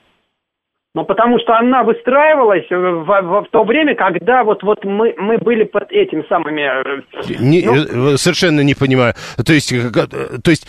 [0.95, 5.37] Ну, потому что она выстраивалась в, в, в то время, когда вот, вот мы, мы
[5.37, 6.63] были под этим самыми...
[6.63, 7.01] Э,
[7.39, 8.13] не, ну...
[8.13, 9.13] Э, совершенно не понимаю.
[9.45, 10.65] То есть, э, то есть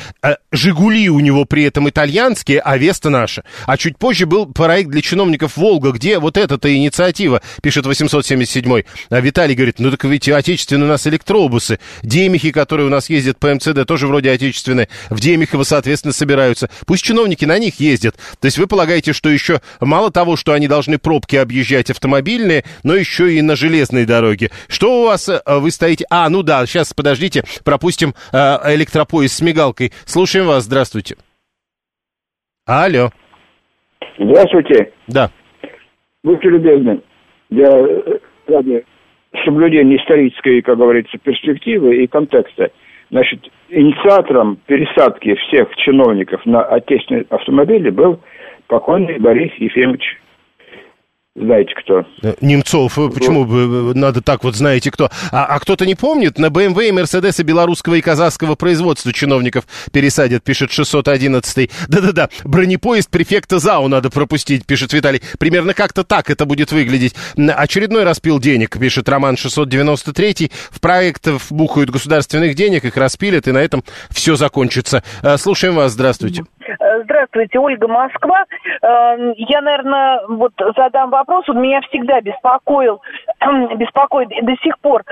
[0.52, 3.44] «Жигули» у него при этом итальянские, а «Веста» наша.
[3.66, 8.85] А чуть позже был проект для чиновников «Волга», где вот эта-то инициатива, пишет 877-й.
[9.09, 11.80] А Виталий говорит, ну так ведь отечественные у нас электробусы.
[12.02, 14.90] Демихи, которые у нас ездят по МЦД, тоже вроде отечественные.
[15.09, 16.68] В Демихово, соответственно, собираются.
[16.87, 18.16] Пусть чиновники на них ездят.
[18.38, 22.94] То есть вы полагаете, что еще мало того, что они должны пробки объезжать автомобильные, но
[22.94, 24.51] еще и на железной дороге.
[24.68, 26.05] Что у вас, э, вы стоите...
[26.11, 28.37] А, ну да, сейчас, подождите, пропустим э,
[28.75, 29.92] электропоезд с мигалкой.
[30.05, 31.16] Слушаем вас, здравствуйте.
[32.66, 33.11] Алло.
[34.18, 34.92] Здравствуйте.
[35.09, 35.31] Да.
[36.23, 37.01] Будьте любезны.
[37.51, 38.85] Я э, ради
[39.44, 42.70] соблюдения исторической, как говорится, перспективы и контекста.
[43.11, 48.20] Значит, инициатором пересадки всех чиновников на отечественные автомобили был
[48.70, 50.20] покойный Борис Ефимович
[51.37, 52.04] знаете кто.
[52.22, 53.94] Э, Немцов, э, почему вот.
[53.94, 55.11] надо так вот знаете кто?
[55.30, 56.38] А, а кто-то не помнит?
[56.38, 63.61] На БМВ и Мерседесы белорусского и казахского производства чиновников пересадят, пишет 611 Да-да-да, бронепоезд префекта
[63.61, 65.22] ЗАУ надо пропустить, пишет Виталий.
[65.38, 67.14] Примерно как-то так это будет выглядеть.
[67.37, 73.59] Очередной распил денег, пишет Роман 693 В проект вбухают государственных денег, их распилят, и на
[73.59, 75.04] этом все закончится.
[75.22, 76.42] Э, слушаем вас, здравствуйте.
[77.04, 78.44] Здравствуйте, Ольга Москва.
[78.83, 83.00] Эм, я, наверное, вот задам вопрос, он меня всегда беспокоил,
[83.76, 85.04] беспокоит до сих пор.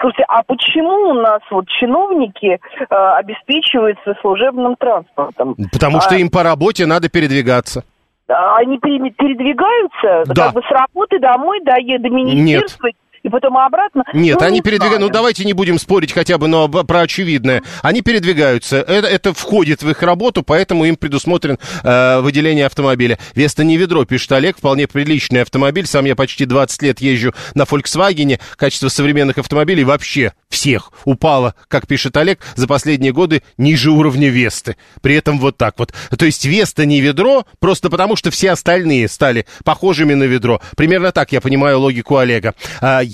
[0.00, 5.54] Слушайте, а почему у нас вот чиновники э, обеспечиваются служебным транспортом?
[5.72, 6.18] Потому что а...
[6.18, 7.84] им по работе надо передвигаться.
[8.28, 10.46] Они передвигаются да.
[10.46, 12.86] как бы с работы домой, до, до министерства?
[12.88, 14.04] Нет и потом обратно.
[14.14, 15.00] Нет, ну, они не передвигаются.
[15.00, 17.62] Ну, давайте не будем спорить хотя бы но про очевидное.
[17.82, 18.76] Они передвигаются.
[18.76, 23.18] Это, это входит в их работу, поэтому им предусмотрен э, выделение автомобиля.
[23.34, 24.58] Веста не ведро, пишет Олег.
[24.58, 25.86] Вполне приличный автомобиль.
[25.86, 28.38] Сам я почти 20 лет езжу на Volkswagen.
[28.56, 34.76] Качество современных автомобилей вообще всех упало, как пишет Олег, за последние годы ниже уровня Весты.
[35.02, 35.92] При этом вот так вот.
[36.16, 40.60] То есть Веста не ведро, просто потому что все остальные стали похожими на ведро.
[40.76, 42.54] Примерно так я понимаю логику Олега.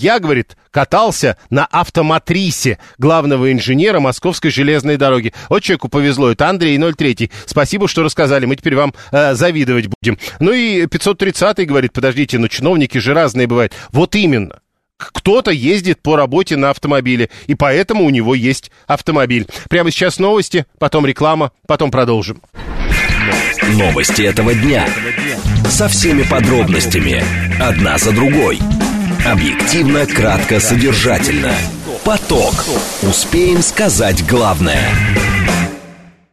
[0.03, 5.33] Я, говорит, катался на автоматрисе главного инженера Московской железной дороги.
[5.49, 6.33] Вот человеку повезло.
[6.33, 7.31] Это Андрей 03.
[7.47, 8.45] Спасибо, что рассказали.
[8.45, 10.19] Мы теперь вам э, завидовать будем.
[10.41, 13.75] Ну и 530 говорит, подождите, но чиновники же разные бывают.
[13.93, 14.59] Вот именно.
[14.97, 19.47] Кто-то ездит по работе на автомобиле, и поэтому у него есть автомобиль.
[19.71, 22.43] Прямо сейчас новости, потом реклама, потом продолжим.
[23.69, 24.89] Новости этого дня.
[25.69, 27.23] Со всеми подробностями.
[27.61, 28.59] Одна за другой.
[29.25, 31.53] Объективно, кратко, содержательно.
[32.05, 32.65] Поток.
[33.03, 34.83] Успеем сказать главное.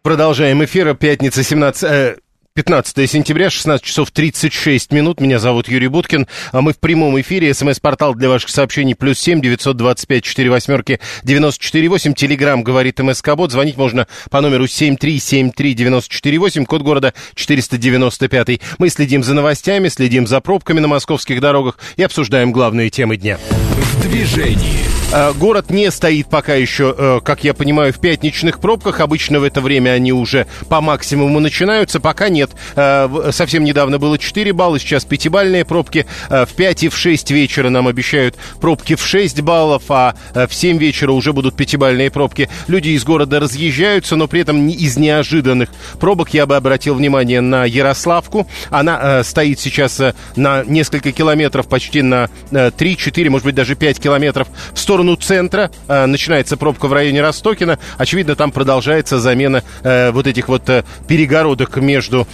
[0.01, 0.95] Продолжаем эфир.
[0.95, 2.17] Пятница 17...
[2.55, 5.21] Э, 15 сентября, 16 часов 36 минут.
[5.21, 6.27] Меня зовут Юрий Буткин.
[6.51, 7.53] А мы в прямом эфире.
[7.53, 12.13] СМС-портал для ваших сообщений плюс семь девятьсот двадцать пять четыре восьмерки девяносто четыре восемь.
[12.13, 13.51] Телеграмм говорит МСК Бот.
[13.51, 16.65] Звонить можно по номеру семь три семь три девяносто четыре восемь.
[16.65, 18.61] Код города четыреста девяносто пятый.
[18.77, 23.37] Мы следим за новостями, следим за пробками на московских дорогах и обсуждаем главные темы дня.
[23.39, 24.89] В движении.
[25.11, 28.99] Э, город не стоит пока еще, э, как я понимаю, в пятничных пробках.
[28.99, 31.99] Обычно в это время они уже по максимуму начинаются.
[31.99, 32.51] Пока не нет.
[32.75, 36.05] Э, совсем недавно было 4 балла, сейчас пятибальные пробки.
[36.29, 40.47] Э, в 5 и в 6 вечера нам обещают пробки в 6 баллов, а э,
[40.47, 42.49] в 7 вечера уже будут пятибальные пробки.
[42.67, 47.65] Люди из города разъезжаются, но при этом из неожиданных пробок я бы обратил внимание на
[47.65, 48.47] Ярославку.
[48.69, 50.01] Она стоит сейчас
[50.35, 55.71] на несколько километров, почти на 3-4, может быть, даже 5 километров в сторону центра.
[55.87, 57.79] Начинается пробка в районе Ростокина.
[57.97, 60.69] Очевидно, там продолжается замена вот этих вот
[61.07, 62.27] перегородок между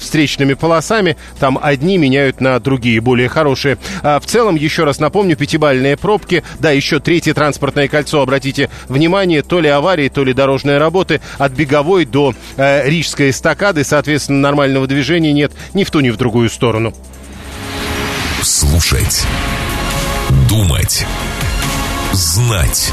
[0.00, 1.16] встречными полосами.
[1.38, 3.78] Там одни меняют на другие, более хорошие.
[4.02, 6.42] А в целом, еще раз напомню, пятибальные пробки.
[6.58, 11.20] Да, еще третье транспортное кольцо, обратите внимание, то ли аварии, то ли дорожные работы.
[11.38, 16.16] От Беговой до э, Рижской эстакады, соответственно, нормального движения нет ни в ту, ни в
[16.16, 16.94] другую сторону.
[18.42, 19.24] Слушать.
[20.48, 21.04] Думать.
[22.12, 22.92] Знать.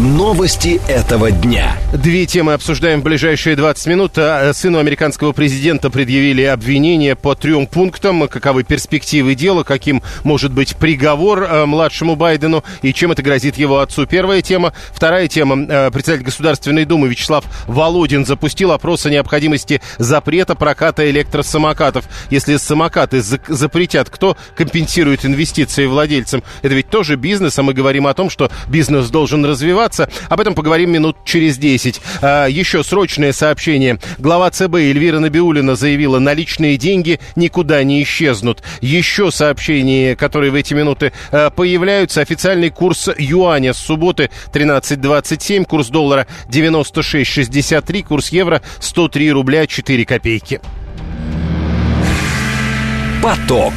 [0.00, 1.76] Новости этого дня.
[1.92, 4.12] Две темы обсуждаем в ближайшие 20 минут.
[4.16, 8.28] А, сыну американского президента предъявили обвинения по трем пунктам.
[8.28, 13.80] Каковы перспективы дела, каким может быть приговор а, младшему Байдену и чем это грозит его
[13.80, 14.06] отцу.
[14.06, 14.72] Первая тема.
[14.92, 15.66] Вторая тема.
[15.68, 22.04] А, председатель Государственной Думы Вячеслав Володин запустил опрос о необходимости запрета проката электросамокатов.
[22.30, 26.44] Если самокаты запретят, кто компенсирует инвестиции владельцам?
[26.62, 30.08] Это ведь тоже бизнес, а мы говорим о том, что бизнес должен развиваться развиваться.
[30.28, 32.00] Об этом поговорим минут через 10.
[32.22, 33.98] А, еще срочное сообщение.
[34.18, 38.62] Глава ЦБ Эльвира Набиулина заявила, наличные деньги никуда не исчезнут.
[38.80, 42.20] Еще сообщение, которые в эти минуты а, появляются.
[42.20, 50.60] Официальный курс юаня с субботы 13.27, курс доллара 96.63, курс евро 103 рубля 4 копейки.
[53.22, 53.72] Поток.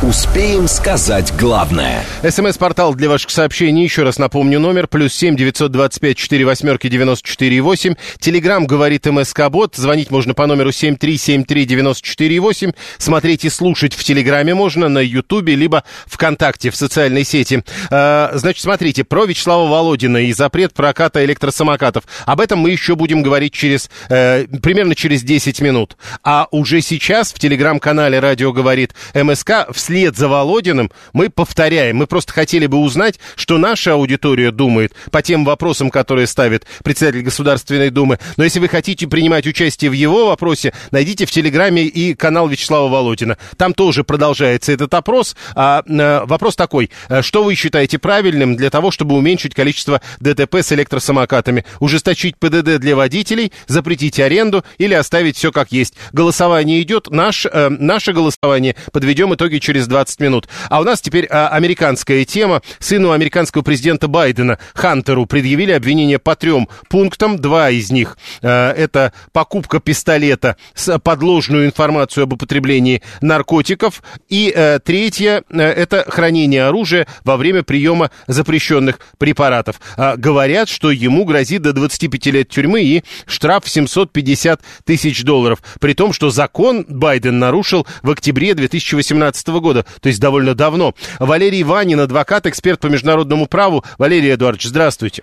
[0.00, 2.04] Успеем сказать главное.
[2.22, 3.82] СМС-портал для ваших сообщений.
[3.82, 4.86] Еще раз напомню номер.
[4.86, 7.96] Плюс семь девятьсот двадцать пять четыре восьмерки девяносто четыре восемь.
[8.20, 9.74] Телеграмм говорит МСК Бот.
[9.74, 12.70] Звонить можно по номеру семь три семь три девяносто четыре восемь.
[12.98, 17.64] Смотреть и слушать в Телеграме можно на Ютубе, либо ВКонтакте в социальной сети.
[17.90, 22.04] А, значит, смотрите, про Вячеслава Володина и запрет проката электросамокатов.
[22.24, 25.96] Об этом мы еще будем говорить через, э, примерно через 10 минут.
[26.22, 31.96] А уже сейчас в Телеграм-канале «Радио говорит МСК» в вслед за Володиным мы повторяем.
[31.96, 37.22] Мы просто хотели бы узнать, что наша аудитория думает по тем вопросам, которые ставит председатель
[37.22, 38.18] Государственной Думы.
[38.36, 42.90] Но если вы хотите принимать участие в его вопросе, найдите в Телеграме и канал Вячеслава
[42.90, 43.38] Володина.
[43.56, 45.34] Там тоже продолжается этот опрос.
[45.54, 46.90] А, а, вопрос такой.
[47.08, 51.64] Э, что вы считаете правильным для того, чтобы уменьшить количество ДТП с электросамокатами?
[51.80, 55.94] Ужесточить ПДД для водителей, запретить аренду или оставить все как есть?
[56.12, 57.10] Голосование идет.
[57.10, 60.48] Наш, э, наше голосование подведем итоги через через 20 минут.
[60.68, 62.62] А у нас теперь а, американская тема.
[62.80, 67.38] Сыну американского президента Байдена, Хантеру, предъявили обвинения по трем пунктам.
[67.38, 74.02] Два из них а, это покупка пистолета с подложную информацию об употреблении наркотиков.
[74.28, 79.80] И а, третье а, это хранение оружия во время приема запрещенных препаратов.
[79.96, 85.62] А, говорят, что ему грозит до 25 лет тюрьмы и штраф в 750 тысяч долларов.
[85.78, 90.94] При том, что закон Байден нарушил в октябре 2018 года года, то есть довольно давно.
[91.18, 93.84] Валерий Ванин, адвокат, эксперт по международному праву.
[93.98, 95.22] Валерий Эдуардович, здравствуйте.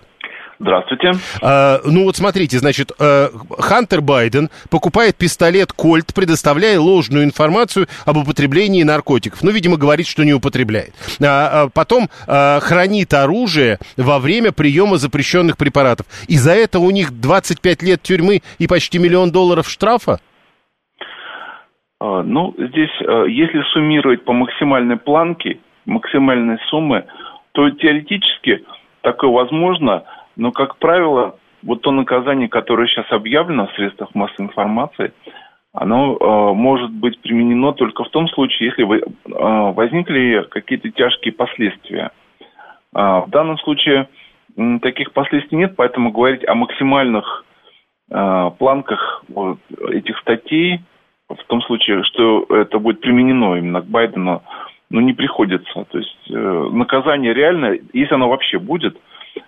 [0.58, 1.12] Здравствуйте.
[1.42, 3.28] А, ну вот смотрите, значит, э,
[3.58, 9.42] Хантер Байден покупает пистолет Кольт, предоставляя ложную информацию об употреблении наркотиков.
[9.42, 10.94] Ну, видимо, говорит, что не употребляет.
[11.20, 16.06] А, а потом а, хранит оружие во время приема запрещенных препаратов.
[16.26, 20.20] И за это у них 25 лет тюрьмы и почти миллион долларов штрафа?
[21.98, 27.06] А, ну, здесь, а, если суммировать по максимальной планке, максимальной суммы,
[27.52, 28.64] то теоретически
[29.00, 30.04] такое возможно,
[30.36, 35.12] но, как правило, вот то наказание, которое сейчас объявлено в средствах массовой информации,
[35.72, 42.10] оно э, может быть применено только в том случае, если э, возникли какие-то тяжкие последствия.
[42.94, 44.08] Э, в данном случае
[44.56, 47.44] э, таких последствий нет, поэтому говорить о максимальных
[48.10, 49.24] э, планках
[49.92, 50.80] этих статей–
[51.28, 54.42] в том случае, что это будет применено именно к Байдену,
[54.90, 55.84] ну, не приходится.
[55.90, 58.96] То есть э, наказание реальное, если оно вообще будет,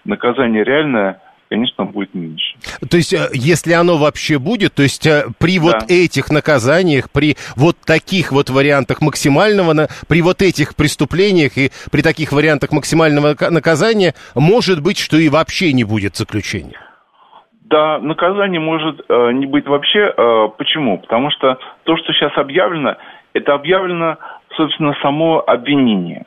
[0.05, 2.57] наказание реальное, конечно, будет меньше.
[2.91, 5.65] То есть, э, если оно вообще будет, то есть э, при да.
[5.65, 12.03] вот этих наказаниях, при вот таких вот вариантах максимального, при вот этих преступлениях и при
[12.03, 16.88] таких вариантах максимального наказания, может быть, что и вообще не будет заключения?
[17.71, 20.13] Да, наказание может э, не быть вообще.
[20.17, 20.99] Э, почему?
[20.99, 22.97] Потому что то, что сейчас объявлено,
[23.35, 24.17] это объявлено,
[24.57, 26.25] собственно, само обвинение.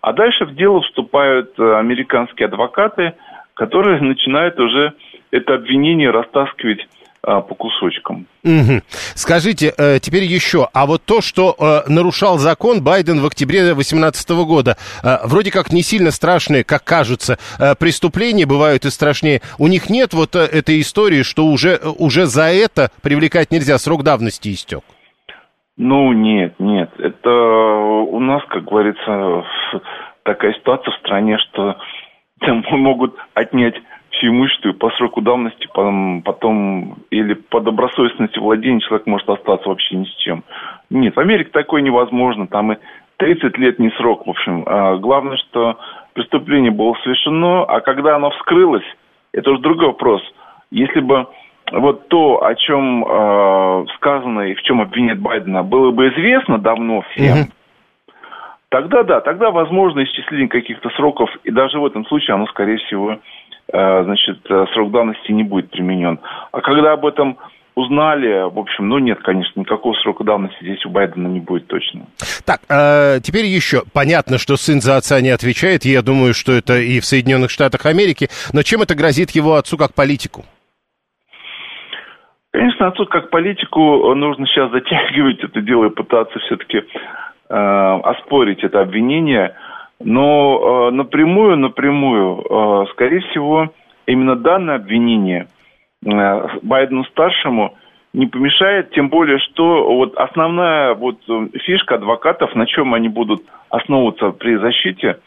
[0.00, 3.12] А дальше в дело вступают э, американские адвокаты,
[3.52, 4.94] которые начинают уже
[5.30, 6.88] это обвинение растаскивать
[7.22, 8.26] по кусочкам.
[8.44, 8.80] Угу.
[9.14, 14.30] Скажите, э, теперь еще, а вот то, что э, нарушал закон Байден в октябре 2018
[14.46, 17.38] года, э, вроде как не сильно страшные, как кажется,
[17.78, 19.40] преступления бывают и страшнее.
[19.58, 24.50] У них нет вот этой истории, что уже, уже за это привлекать нельзя, срок давности
[24.50, 24.82] истек.
[25.76, 26.90] Ну, нет, нет.
[26.98, 29.44] Это у нас, как говорится,
[30.24, 31.76] такая ситуация в стране, что
[32.70, 33.74] могут отнять
[34.18, 39.96] все имущество по сроку давности, потом, потом или по добросовестности владения человек может остаться вообще
[39.96, 40.44] ни с чем.
[40.90, 42.76] Нет, в Америке такое невозможно, там и
[43.18, 44.64] 30 лет не срок, в общем.
[44.66, 45.78] А главное, что
[46.14, 48.84] преступление было совершено, а когда оно вскрылось,
[49.32, 50.22] это уже другой вопрос.
[50.70, 51.26] Если бы
[51.72, 57.02] вот то, о чем э, сказано и в чем обвиняет Байдена, было бы известно давно
[57.12, 57.48] всем, угу.
[58.70, 63.18] тогда да, тогда возможно исчисление каких-то сроков, и даже в этом случае оно, скорее всего,
[63.70, 66.18] значит, э, срок давности не будет применен.
[66.52, 67.36] А когда об этом
[67.74, 72.06] узнали, в общем, ну нет, конечно, никакого срока давности здесь у Байдена не будет точно.
[72.44, 73.82] Так, э, теперь еще.
[73.92, 75.84] Понятно, что сын за отца не отвечает.
[75.84, 78.28] Я думаю, что это и в Соединенных Штатах Америки.
[78.52, 80.44] Но чем это грозит его отцу как политику?
[82.50, 88.80] Конечно, отцу как политику нужно сейчас затягивать это дело и пытаться все-таки э, оспорить это
[88.80, 89.54] обвинение–
[90.00, 93.72] но э, напрямую, напрямую, э, скорее всего,
[94.06, 95.48] именно данное обвинение
[96.04, 97.76] э, Байдену-старшему
[98.12, 103.42] не помешает, тем более, что вот основная вот э, фишка адвокатов, на чем они будут
[103.70, 105.18] основываться при защите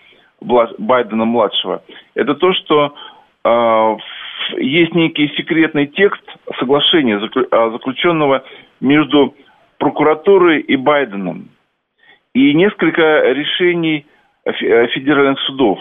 [0.41, 1.83] Байдена-младшего,
[2.15, 2.95] это то, что
[3.43, 3.97] э,
[4.57, 6.23] есть некий секретный текст
[6.59, 8.43] соглашения, э, заключенного
[8.79, 9.35] между
[9.77, 11.49] прокуратурой и Байденом.
[12.33, 13.01] И несколько
[13.33, 14.05] решений
[14.45, 15.79] федеральных судов,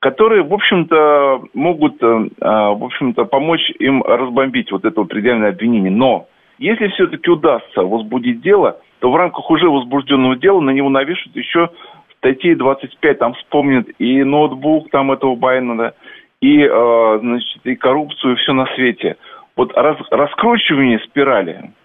[0.00, 5.50] которые, в общем-то, могут, э, а, в общем-то, помочь им разбомбить вот это вот предъявленное
[5.50, 5.90] обвинение.
[5.90, 6.26] Но
[6.58, 11.70] если все-таки удастся возбудить дело, то в рамках уже возбужденного дела на него навешивают еще
[12.18, 15.94] статьи 25, там вспомнят и ноутбук там этого Байнера,
[16.40, 19.16] и, э, значит, и коррупцию, и все на свете.
[19.56, 21.79] Вот раскручивание спирали, Э,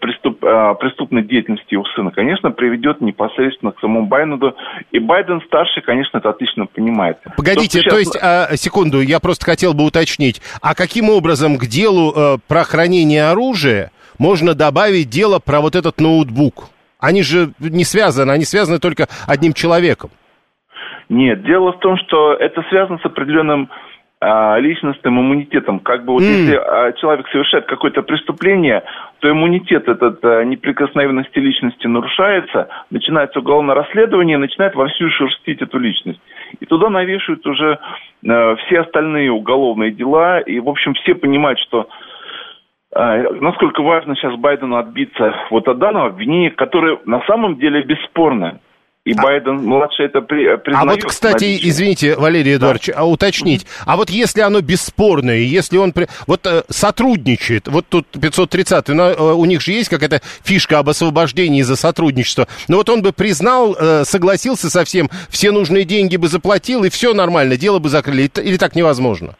[0.00, 4.54] преступ, э, преступной деятельности его сына, конечно, приведет непосредственно к самому Байдену.
[4.90, 7.18] И Байден старший, конечно, это отлично понимает.
[7.36, 7.92] Погодите, то, сейчас...
[7.92, 12.38] то есть, а, секунду, я просто хотел бы уточнить, а каким образом к делу э,
[12.48, 16.64] про хранение оружия можно добавить дело про вот этот ноутбук?
[16.98, 20.10] Они же не связаны, они связаны только одним человеком.
[21.08, 23.68] Нет, дело в том, что это связано с определенным
[24.58, 25.80] личностным иммунитетом.
[25.80, 26.26] Как бы вот mm.
[26.26, 28.84] если а, человек совершает какое-то преступление,
[29.18, 36.20] то иммунитет этот а, неприкосновенности личности нарушается, начинается уголовное расследование, начинает вовсю шерстить эту личность.
[36.60, 37.78] И туда навешивают уже
[38.22, 41.88] все остальные уголовные дела, и, в общем, все понимают, что
[42.94, 48.60] насколько важно сейчас Байдену отбиться вот от данного обвинения, которое на самом деле бесспорно.
[49.04, 49.22] И а...
[49.22, 50.88] Байден младший это при, признает.
[50.88, 51.70] А вот, кстати, наличие.
[51.70, 52.94] извините, Валерий Эдуардович, да.
[52.98, 53.82] а уточнить, mm-hmm.
[53.86, 56.06] а вот если оно бесспорное, если он при...
[56.28, 60.88] вот э, сотрудничает, вот тут 530, но, э, у них же есть какая-то фишка об
[60.88, 66.16] освобождении за сотрудничество, но вот он бы признал, э, согласился со всем, все нужные деньги
[66.16, 69.34] бы заплатил, и все нормально, дело бы закрыли, или так невозможно?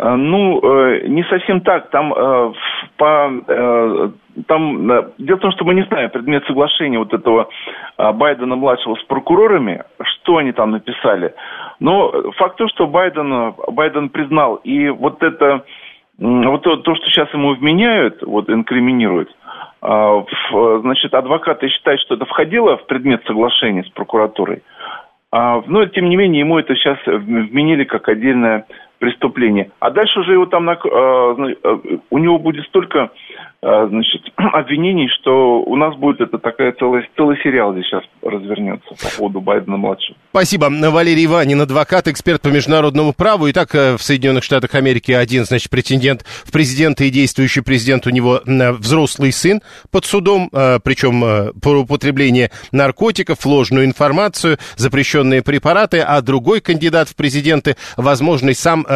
[0.00, 1.90] Э, ну, э, не совсем так.
[1.90, 2.52] Там э,
[2.96, 4.12] по
[4.46, 4.86] там
[5.18, 7.48] дело в том, что мы не знаем предмет соглашения вот этого
[7.96, 11.34] Байдена младшего с прокурорами, что они там написали.
[11.78, 15.64] Но факт то, что Байден Байден признал и вот это
[16.18, 19.34] вот то, то, что сейчас ему вменяют, вот инкриминируют,
[19.80, 24.62] значит, адвокаты считают, что это входило в предмет соглашения с прокуратурой.
[25.32, 28.66] А, но, тем не менее, ему это сейчас вменили как отдельное
[29.00, 29.72] преступление.
[29.80, 31.76] А дальше уже его там, а, э,
[32.10, 33.10] у него будет столько
[33.62, 38.88] а, значит, обвинений, что у нас будет это такая целая, целый сериал здесь сейчас развернется
[38.88, 40.16] по поводу Байдена-младшего.
[40.30, 40.70] Спасибо.
[40.70, 43.50] Валерий Иванин, адвокат, эксперт по международному праву.
[43.50, 48.10] Итак, э, в Соединенных Штатах Америки один, значит, претендент в президенты и действующий президент, у
[48.10, 49.60] него взрослый сын
[49.90, 57.10] под судом, э, причем э, по употреблению наркотиков, ложную информацию, запрещенные препараты, а другой кандидат
[57.10, 58.86] в президенты, возможный сам,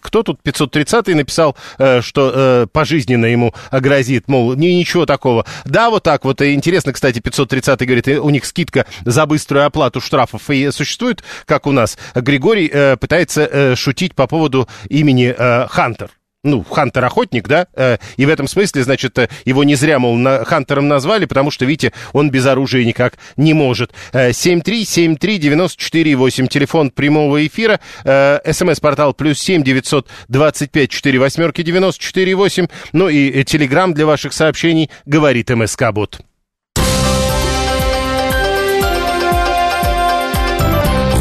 [0.00, 1.56] кто тут 530-й написал,
[2.00, 5.44] что пожизненно ему грозит мол, не, ничего такого.
[5.64, 6.40] Да, вот так вот.
[6.40, 11.66] И интересно, кстати, 530 говорит, у них скидка за быструю оплату штрафов и существует, как
[11.66, 11.98] у нас.
[12.14, 16.10] Григорий э, пытается э, шутить по поводу имени э, Хантер.
[16.42, 20.42] Ну, Хантер-охотник, да, э, и в этом смысле, значит, э, его не зря, мол, на,
[20.44, 23.92] Хантером назвали, потому что, видите, он без оружия никак не может.
[24.12, 32.02] Э, 7373948, телефон прямого эфира, э, смс-портал плюс семь девятьсот двадцать пять четыре восьмерки девяносто
[32.02, 36.20] четыре восемь, ну и э, телеграмм для ваших сообщений говорит МСК-бот.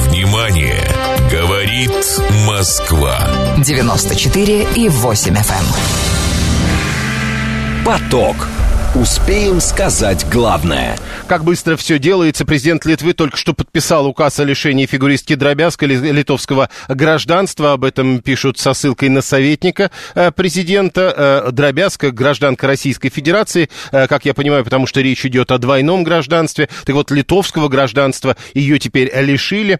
[0.05, 0.85] Внимание!
[1.31, 1.91] Говорит
[2.47, 3.17] Москва.
[3.63, 5.65] 94 и 8 FM.
[7.85, 8.58] Поток.
[8.95, 10.97] Успеем сказать главное.
[11.27, 12.43] Как быстро все делается.
[12.43, 17.73] Президент Литвы только что подписал указ о лишении фигуристки Дробязка литовского гражданства.
[17.73, 21.43] Об этом пишут со ссылкой на советника э, президента.
[21.45, 26.03] Э, Дробязка, гражданка Российской Федерации, э, как я понимаю, потому что речь идет о двойном
[26.03, 26.67] гражданстве.
[26.83, 29.79] Так вот, литовского гражданства ее теперь лишили.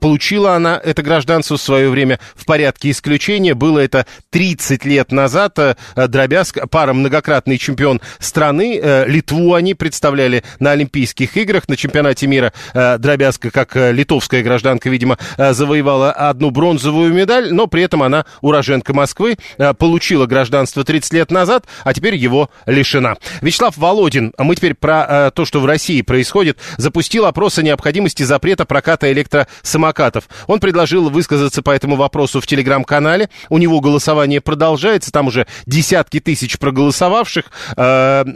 [0.00, 3.54] Получила она это гражданство в свое время в порядке исключения.
[3.54, 5.58] Было это 30 лет назад.
[5.96, 8.78] Дробязка, пара многократный чемпион страны страны.
[8.82, 12.52] Э, Литву они представляли на Олимпийских играх, на чемпионате мира.
[12.74, 18.26] Э, Дробязка, как э, литовская гражданка, видимо, завоевала одну бронзовую медаль, но при этом она
[18.42, 19.36] уроженка Москвы,
[19.78, 23.16] получила гражданство 30 лет назад, а теперь его лишена.
[23.40, 28.22] Вячеслав Володин, а мы теперь про то, что в России происходит, запустил опрос о необходимости
[28.22, 30.24] запрета проката электросамокатов.
[30.46, 33.30] Он предложил высказаться по этому вопросу в телеграм-канале.
[33.48, 37.46] У него голосование продолжается, там уже десятки тысяч проголосовавших.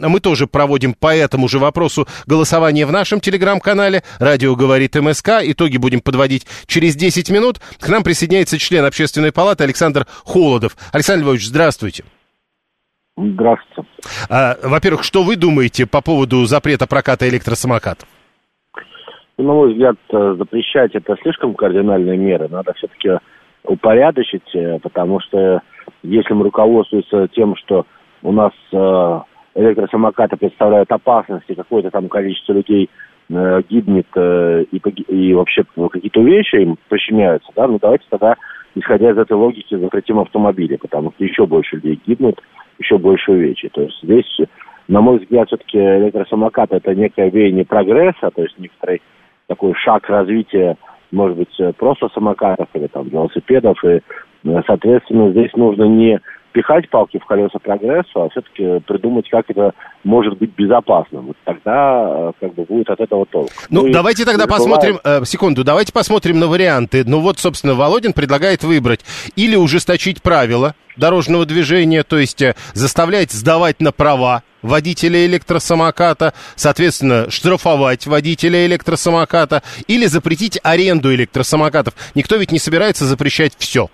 [0.01, 4.03] А мы тоже проводим по этому же вопросу голосование в нашем телеграм-канале.
[4.19, 5.41] Радио говорит МСК.
[5.41, 7.59] Итоги будем подводить через 10 минут.
[7.79, 10.75] К нам присоединяется член общественной палаты Александр Холодов.
[10.93, 12.03] Александр Львович, здравствуйте.
[13.17, 13.89] Здравствуйте.
[14.29, 18.07] А, во-первых, что вы думаете по поводу запрета проката электросамокатов?
[19.37, 22.47] На мой взгляд, э, запрещать это слишком кардинальные меры.
[22.49, 23.09] Надо все-таки
[23.63, 25.61] упорядочить, э, потому что
[26.03, 27.85] если мы руководствуемся тем, что
[28.21, 29.19] у нас э,
[29.59, 32.89] электросамокаты представляют опасность, и какое-то там количество людей
[33.29, 38.35] э, гибнет э, и, и вообще какие-то вещи им причиняются, да, ну давайте тогда,
[38.75, 42.41] исходя из этой логики, запретим автомобили, потому что еще больше людей гибнут,
[42.79, 43.69] еще больше увечий.
[43.69, 44.37] То есть здесь,
[44.87, 49.01] на мой взгляд, все-таки электросамокат это некое веяние прогресса, то есть некоторый
[49.47, 50.77] такой шаг развития,
[51.11, 53.99] может быть, просто самокатов или там велосипедов, и,
[54.45, 56.21] э, соответственно, здесь нужно не
[56.51, 59.73] пихать палки в колеса прогрессу, а все-таки придумать, как это
[60.03, 61.27] может быть безопасным.
[61.27, 63.49] Вот тогда э, как бы будет от этого толк.
[63.69, 67.03] Ну, ну давайте тогда посмотрим, э, секунду, давайте посмотрим на варианты.
[67.05, 73.31] Ну вот, собственно, Володин предлагает выбрать или ужесточить правила дорожного движения, то есть э, заставлять
[73.31, 81.93] сдавать на права водителя электросамоката, соответственно, штрафовать водителя электросамоката или запретить аренду электросамокатов.
[82.15, 83.89] Никто ведь не собирается запрещать все.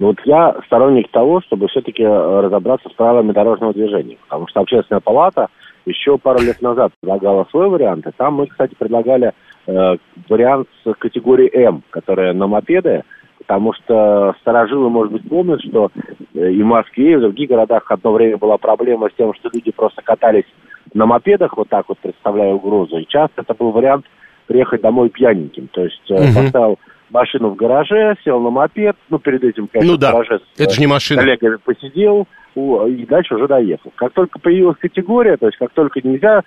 [0.00, 4.16] Но вот я сторонник того, чтобы все-таки э, разобраться с правилами дорожного движения.
[4.22, 5.48] Потому что общественная палата
[5.84, 8.06] еще пару лет назад предлагала свой вариант.
[8.06, 9.32] И там мы, кстати, предлагали
[9.66, 9.96] э,
[10.30, 13.02] вариант с категории М, которая на мопеды,
[13.38, 15.90] потому что старожилы, может быть, помнят, что
[16.34, 19.50] э, и в Москве, и в других городах одно время была проблема с тем, что
[19.52, 20.46] люди просто катались
[20.94, 22.96] на мопедах, вот так вот представляя угрозу.
[22.96, 24.06] И часто это был вариант
[24.46, 25.68] приехать домой пьяненьким.
[25.68, 26.22] То есть угу.
[26.34, 26.78] поставил
[27.10, 30.10] машину в гараже, сел на мопед, ну, перед этим, конечно, ну, да.
[30.10, 31.22] в гараже это же не машина.
[31.22, 33.92] коллегами посидел, и дальше уже доехал.
[33.96, 36.42] Как только появилась категория, то есть как только нельзя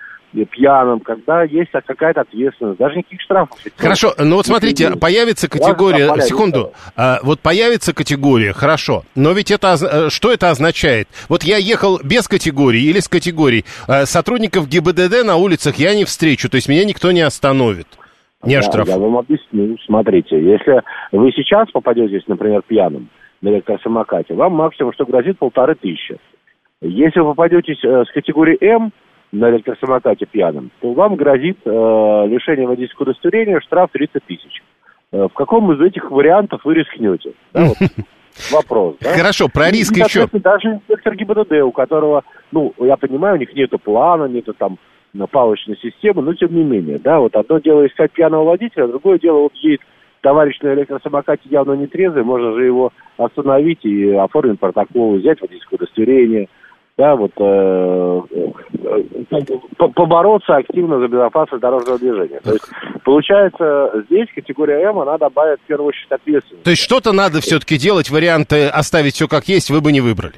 [0.50, 3.58] пьяным, когда есть какая-то ответственность, даже никаких штрафов.
[3.78, 9.78] Хорошо, ну вот смотрите, появится категория, секунду, а, вот появится категория, хорошо, но ведь это,
[9.80, 11.08] э, что это означает?
[11.30, 16.06] Вот я ехал без категории или с категорией, а, сотрудников ГИБДД на улицах я не
[16.06, 17.88] встречу, то есть меня никто не остановит.
[18.44, 18.88] Не оштраф.
[18.88, 19.78] Я, я вам объясню.
[19.86, 23.10] Смотрите, если вы сейчас попадетесь, например, пьяным
[23.42, 26.18] на электросамокате, вам максимум, что грозит, полторы тысячи.
[26.82, 28.92] Если вы попадетесь э, с категории М
[29.32, 34.64] на электросамокате пьяным, то вам грозит э, лишение водительского удостоверения, штраф 30 тысяч.
[35.12, 37.34] Э, в каком из этих вариантов вы рискнете?
[37.54, 37.78] Да, вот
[38.52, 38.96] вопрос.
[39.00, 39.14] Да?
[39.14, 40.28] Хорошо, про риск и, еще.
[40.32, 44.78] Даже инспектор ГИБДД, у которого, ну, я понимаю, у них нету плана, нету там
[45.32, 49.40] палочной системы, но тем не менее, да, вот одно дело искать пьяного водителя, другое дело
[49.40, 49.82] вот едет
[50.22, 55.78] товарищ на электросамокате явно не трезвый, можно же его остановить и оформить протокол, взять водительское
[55.78, 56.48] удостоверение,
[56.98, 58.22] да, вот э,
[59.32, 59.40] э,
[59.78, 62.40] побороться активно за безопасность дорожного движения.
[62.44, 62.66] То есть,
[63.04, 66.64] получается, здесь категория М, она добавит в первую очередь ответственность.
[66.64, 70.36] То есть что-то надо все-таки делать, варианты оставить все как есть, вы бы не выбрали?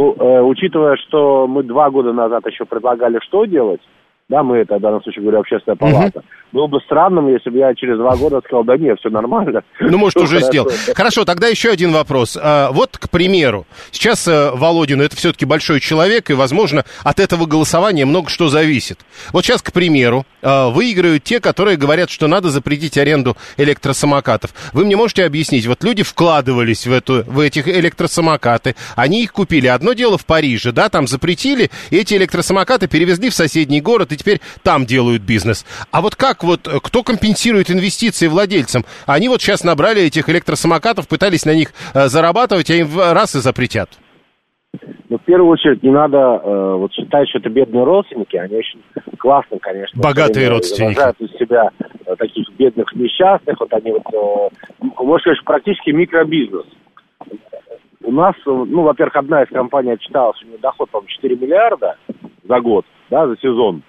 [0.00, 3.82] Ну, э, учитывая, что мы два года назад еще предлагали что делать,
[4.30, 6.22] да, мы это в данном случае говорю общественная палата,
[6.52, 9.62] было бы странным, если бы я через два года сказал, да нет, все нормально.
[9.80, 10.46] Ну, может, уже хорошо.
[10.46, 10.70] сделал.
[10.94, 12.38] Хорошо, тогда еще один вопрос.
[12.40, 17.46] А, Вот, к примеру, сейчас э, Володин, это все-таки большой человек, и, возможно, от этого
[17.46, 19.00] голосования много что зависит.
[19.32, 24.52] Вот сейчас, к примеру, э, выиграют те, которые говорят, что надо запретить аренду электросамокатов.
[24.72, 29.66] Вы мне можете объяснить, вот люди вкладывались в, эту, в этих электросамокаты, они их купили.
[29.66, 34.40] Одно дело в Париже, да, там запретили, эти электросамокаты перевезли в соседний город, и теперь
[34.62, 35.66] там делают бизнес.
[35.90, 38.84] А вот как вот, э, кто компенсирует инвестиции владельцам?
[39.06, 43.40] Они вот сейчас набрали этих электросамокатов, пытались на них э, зарабатывать, а им раз и
[43.40, 43.90] запретят.
[45.08, 48.80] Ну, в первую очередь, не надо э, вот считать, что это бедные родственники, они очень
[49.18, 50.00] классно, конечно.
[50.00, 50.92] Богатые время родственники.
[50.92, 51.70] изображают из себя
[52.06, 54.48] э, таких бедных несчастных, вот они вот, э,
[55.02, 56.66] можно сказать, практически микробизнес.
[58.04, 61.96] У нас, э, ну, во-первых, одна из компаний отчиталась, у нее доход, по-моему, 4 миллиарда
[62.44, 63.82] за год, да, за сезон.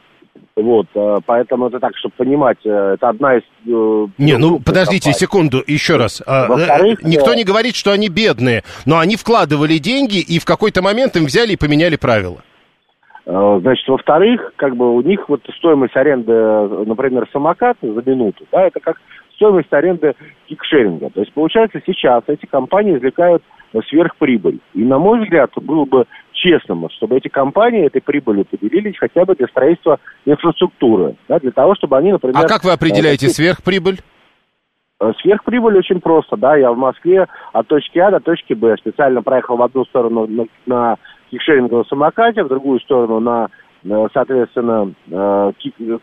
[0.55, 3.41] Вот, э, поэтому это так, чтобы понимать, э, это одна из...
[3.65, 5.19] э, Не, ну подождите компаний.
[5.19, 6.21] секунду, еще раз.
[6.27, 10.81] А, Во-вторых, Никто не говорит, что они бедные, но они вкладывали деньги и в какой-то
[10.81, 12.41] момент им взяли и поменяли правила.
[13.23, 18.79] Значит, во-вторых, как бы у них вот стоимость аренды, например, самоката за минуту, да, это
[18.79, 18.97] как
[19.35, 20.15] стоимость аренды
[20.47, 21.11] кикшеринга.
[21.11, 23.43] То есть, получается, сейчас эти компании извлекают
[23.89, 24.59] сверхприбыль.
[24.73, 26.05] И, на мой взгляд, было бы
[26.41, 31.75] честным, чтобы эти компании этой прибылью поделились хотя бы для строительства инфраструктуры, да, для того,
[31.75, 32.37] чтобы они, например...
[32.37, 33.99] А как вы э, определяете такие- сверхприбыль?
[34.99, 39.21] Э, Сверхприбыль очень просто, да, я в Москве от точки А до точки Б специально
[39.21, 40.97] проехал в одну сторону на, на
[41.29, 43.47] кикшеринговом самокате, в другую сторону на,
[44.13, 45.51] соответственно, э,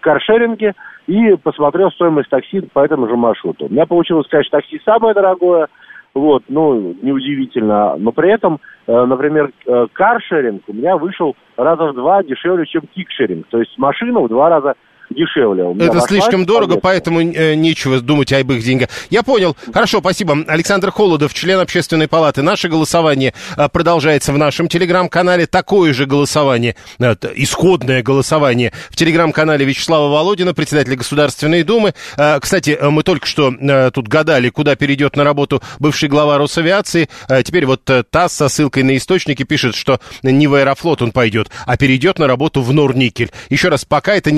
[0.00, 0.74] каршеринге
[1.06, 3.66] и посмотрел стоимость такси по этому же маршруту.
[3.66, 5.68] У меня получилось, конечно, такси самое дорогое,
[6.14, 11.94] вот, ну, неудивительно, но при этом, э, например, э, каршеринг у меня вышел раза в
[11.94, 14.74] два дешевле, чем кикшеринг, то есть машина в два раза
[15.10, 15.64] дешевле.
[15.64, 17.10] У меня Это слишком дорого, поездка.
[17.10, 18.88] поэтому э, нечего думать об их деньгах.
[19.10, 19.56] Я понял.
[19.72, 20.44] Хорошо, спасибо.
[20.46, 22.42] Александр Холодов, член общественной палаты.
[22.42, 25.46] Наше голосование э, продолжается в нашем телеграм-канале.
[25.46, 31.94] Такое же голосование, э, исходное голосование в телеграм-канале Вячеслава Володина, председателя Государственной Думы.
[32.40, 33.52] Кстати, мы только что
[33.92, 37.08] тут гадали, куда перейдет на работу бывший глава Росавиации.
[37.44, 41.76] Теперь вот ТАСС со ссылкой на источники пишет, что не в Аэрофлот он пойдет, а
[41.76, 43.30] перейдет на работу в Норникель.
[43.50, 44.30] Еще раз, пока это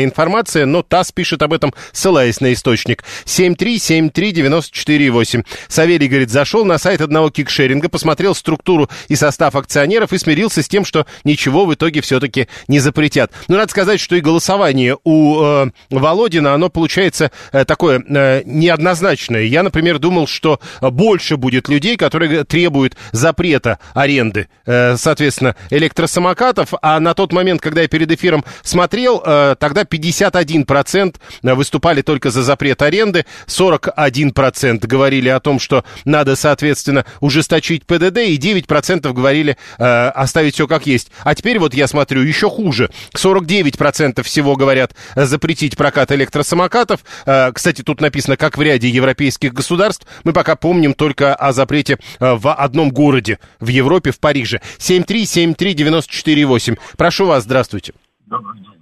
[0.00, 3.04] неофициальная информация, но ТАСС пишет об этом, ссылаясь на источник.
[3.26, 5.44] 7373948.
[5.68, 10.68] Савелий, говорит, зашел на сайт одного кикшеринга, посмотрел структуру и состав акционеров и смирился с
[10.68, 13.32] тем, что ничего в итоге все-таки не запретят.
[13.48, 19.42] Но надо сказать, что и голосование у э, Володина, оно получается э, такое э, неоднозначное.
[19.42, 26.98] Я, например, думал, что больше будет людей, которые требуют запрета аренды, э, соответственно, электросамокатов, а
[27.00, 32.82] на тот момент, когда я перед эфиром смотрел, э, тогда 51% выступали только за запрет
[32.82, 40.54] аренды, 41% говорили о том, что надо, соответственно, ужесточить ПДД, и 9% говорили э, оставить
[40.54, 41.10] все как есть.
[41.24, 42.90] А теперь вот я смотрю, еще хуже.
[43.14, 47.00] 49% всего говорят э, запретить прокат электросамокатов.
[47.26, 50.06] Э, кстати, тут написано, как в ряде европейских государств.
[50.24, 54.60] Мы пока помним только о запрете э, в одном городе в Европе, в Париже.
[54.78, 56.78] 7373948.
[56.96, 57.92] Прошу вас, здравствуйте.
[58.26, 58.79] Добрый день,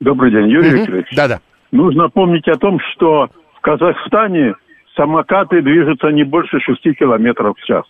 [0.00, 0.78] Юрий Мгм.
[0.78, 1.06] Викторович.
[1.16, 1.40] Да-да.
[1.72, 4.54] Нужно помнить о том, что в Казахстане
[4.96, 7.84] самокаты движутся не больше 6 километров в час.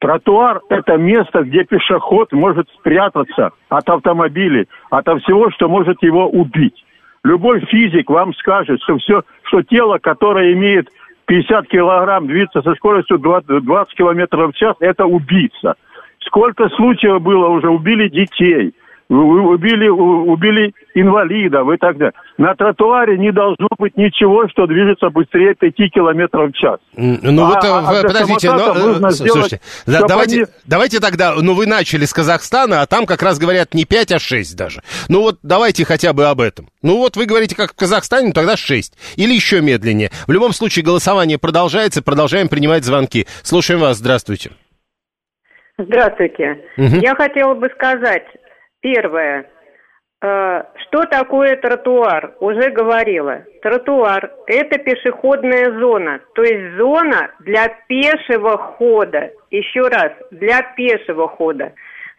[0.00, 6.84] Тротуар– это место, где пешеход может спрятаться от автомобилей, ото всего, что может его убить.
[7.22, 10.88] Любой физик вам скажет, что все, что тело, которое имеет
[11.26, 15.74] 50 килограмм, движется со скоростью 20, 20 километров в час, это убийца.
[16.20, 18.74] Сколько случаев было уже, убили детей,
[19.22, 22.12] убили, убили инвалидов и так далее.
[22.38, 26.78] На тротуаре не должно быть ничего, что движется быстрее 5 километров в час.
[26.96, 30.36] Ну А- вот, э, а вы- для подождите, но, э, нужно сделать, слушайте, чтоб давайте,
[30.36, 34.12] они- давайте тогда, ну вы начали с Казахстана, а там как раз говорят не 5,
[34.12, 34.82] а 6 даже.
[35.08, 36.68] Ну вот давайте хотя бы об этом.
[36.82, 38.94] Ну вот вы говорите, как в Казахстане, ну тогда 6.
[39.16, 40.10] Или еще медленнее.
[40.26, 43.26] В любом случае голосование продолжается, продолжаем принимать звонки.
[43.42, 44.50] Слушаем вас, здравствуйте.
[45.78, 46.60] Здравствуйте.
[46.76, 47.00] Мгм.
[47.00, 48.24] Я хотела бы сказать,
[48.84, 49.46] первое,
[50.22, 52.34] э, что такое тротуар?
[52.40, 53.42] Уже говорила.
[53.62, 59.30] Тротуар– это пешеходная зона, то есть зона для пешего хода.
[59.50, 61.72] Еще раз, для пешего хода.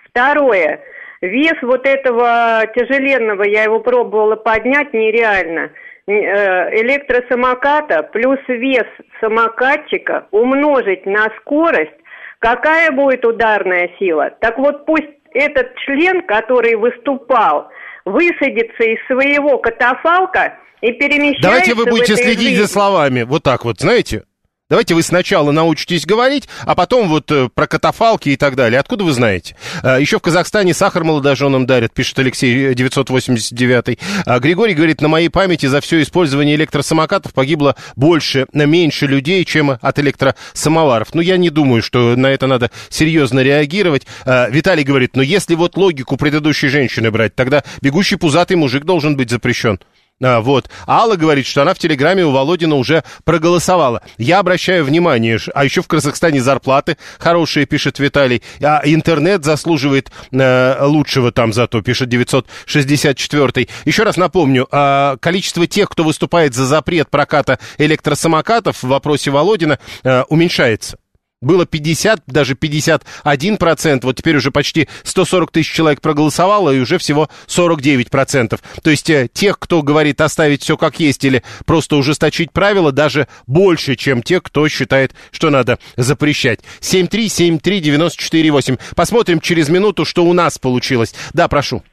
[0.09, 0.81] Второе,
[1.21, 5.69] вес вот этого тяжеленного, я его пробовала поднять, нереально.
[6.07, 8.87] Э, Электросамоката плюс вес
[9.21, 11.99] самокатчика умножить на скорость,
[12.39, 14.29] Какая будет ударная сила?
[14.39, 17.69] Так вот пусть этот член, который выступал,
[18.05, 22.61] высадится из своего катафалка и перемещается Давайте вы будете следить жизни.
[22.61, 23.23] за словами.
[23.23, 24.23] Вот так вот, знаете?
[24.67, 28.79] Давайте вы сначала научитесь говорить, а потом вот э, про катафалки и так далее.
[28.79, 29.55] Откуда вы знаете?
[29.83, 33.99] А, еще в Казахстане сахар молодоженам дарят, пишет Алексей э, 989.
[34.25, 39.69] А, Григорий говорит, на моей памяти за все использование электросамокатов погибло больше, меньше людей, чем
[39.69, 41.13] от электросамоваров.
[41.13, 44.07] Ну, я не думаю, что на это надо серьезно реагировать.
[44.25, 49.15] А, Виталий говорит, ну, если вот логику предыдущей женщины брать, тогда бегущий пузатый мужик должен
[49.15, 49.79] быть запрещен.
[50.23, 50.69] А, вот.
[50.87, 54.01] Алла говорит, что она в Телеграме у Володина уже проголосовала.
[54.17, 58.41] Я обращаю внимание, а еще в Казахстане зарплаты хорошие, пишет Виталий.
[58.61, 63.67] А интернет заслуживает э, лучшего там зато, пишет 964.
[63.83, 69.79] Еще раз напомню, а, количество тех, кто выступает за запрет проката электросамокатов в вопросе Володина
[70.03, 70.97] э, уменьшается.
[71.45, 76.97] Было 50, даже 51 процент, вот теперь уже почти 140 тысяч человек проголосовало, и уже
[76.97, 78.61] всего 49 процентов.
[78.83, 83.27] То есть э, тех, кто говорит оставить все как есть или просто ужесточить правила, даже
[83.45, 86.61] больше, чем те, кто считает, что надо запрещать.
[86.79, 88.79] 7373948.
[88.95, 91.13] Посмотрим через минуту, что у нас получилось.
[91.35, 91.83] Да, прошу.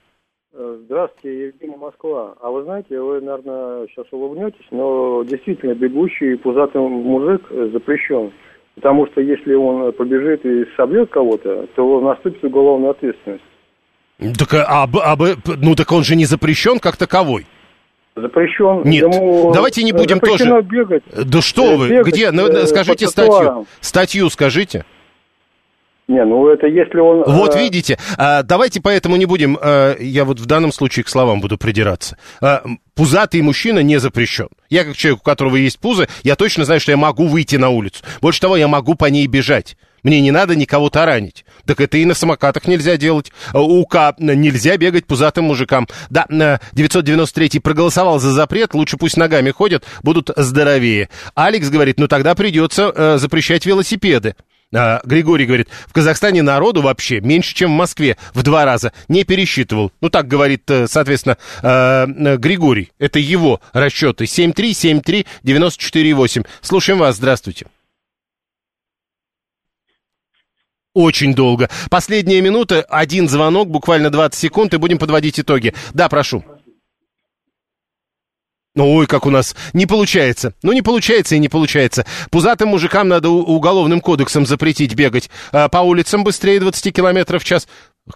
[0.54, 2.36] Э, Здравствуйте, Евгений Москва.
[2.40, 8.32] А вы знаете, вы, наверное, сейчас улыбнетесь, но действительно бегущий пузатый мужик запрещен.
[8.74, 13.44] Потому что если он побежит и собьет кого-то, то наступит уголовная ответственность.
[14.38, 15.22] Так, а, об-
[15.60, 17.46] ну так он же не запрещен как таковой.
[18.14, 18.82] Запрещен.
[18.84, 20.60] Нет, ему, давайте не э, будем тоже...
[20.62, 21.02] бегать.
[21.12, 22.30] Да что Э, вы, бегать, где?
[22.30, 23.66] Ну, э, скажите статью.
[23.80, 24.84] Статью скажите.
[26.08, 27.22] Не, ну это если он...
[27.26, 31.08] Вот э, видите, а, давайте поэтому не будем, а, я вот в данном случае к
[31.08, 32.18] словам буду придираться.
[32.40, 34.48] М, Пузатый мужчина не запрещен.
[34.68, 37.70] Я как человек, у которого есть пузо, я точно знаю, что я могу выйти на
[37.70, 38.04] улицу.
[38.20, 39.76] Больше того, я могу по ней бежать.
[40.02, 41.44] Мне не надо никого таранить.
[41.64, 43.32] Так это и на самокатах нельзя делать.
[43.54, 45.86] У К нельзя бегать пузатым мужикам.
[46.10, 51.08] Да, на 993 проголосовал за запрет, лучше пусть ногами ходят, будут здоровее.
[51.34, 54.34] Алекс говорит, ну тогда придется э, запрещать велосипеды.
[54.74, 58.94] А, Григорий говорит, в Казахстане народу вообще меньше, чем в Москве, в два раза.
[59.08, 59.92] Не пересчитывал.
[60.00, 62.90] Ну, так говорит, э, соответственно, э, э, Григорий.
[62.98, 64.24] Это его расчеты.
[64.24, 66.46] 7373948.
[66.62, 67.16] Слушаем вас.
[67.16, 67.66] Здравствуйте.
[70.94, 71.70] Очень долго.
[71.90, 75.72] Последняя минута, один звонок, буквально 20 секунд, и будем подводить итоги.
[75.94, 76.44] Да, прошу.
[78.74, 80.54] Ну, ой, как у нас не получается.
[80.62, 82.06] Ну, не получается и не получается.
[82.30, 87.68] Пузатым мужикам надо уголовным кодексом запретить бегать а, по улицам быстрее 20 километров в час.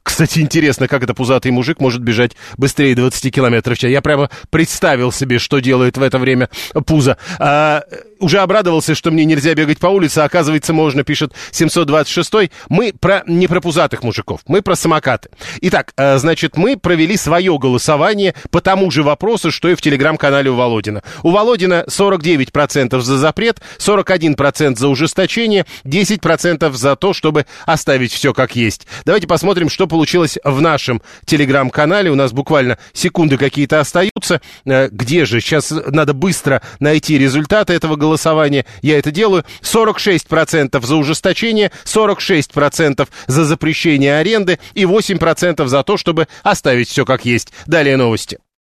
[0.03, 3.91] Кстати, интересно, как это пузатый мужик может бежать быстрее 20 километров в час.
[3.91, 6.49] Я прямо представил себе, что делает в это время
[6.87, 7.19] пузо.
[7.39, 7.83] А,
[8.19, 13.23] уже обрадовался, что мне нельзя бегать по улице, а оказывается, можно, пишет 726 Мы про,
[13.27, 15.31] не про пузатых мужиков, мы про самокаты.
[15.63, 20.51] Итак, а, значит, мы провели свое голосование по тому же вопросу, что и в телеграм-канале
[20.51, 21.03] у Володина.
[21.23, 28.57] У Володина 49% за запрет, 41% за ужесточение, 10% за то, чтобы оставить все как
[28.57, 28.87] есть.
[29.05, 32.11] Давайте посмотрим, что получилось в нашем телеграм-канале.
[32.11, 34.41] У нас буквально секунды какие-то остаются.
[34.65, 35.41] Э, Где же?
[35.41, 38.65] Сейчас надо быстро найти результаты этого голосования.
[38.83, 39.45] Я это делаю.
[39.63, 47.25] 46% за ужесточение, 46% за запрещение аренды и 8% за то, чтобы оставить все как
[47.25, 47.53] есть.
[47.67, 48.39] Далее новости.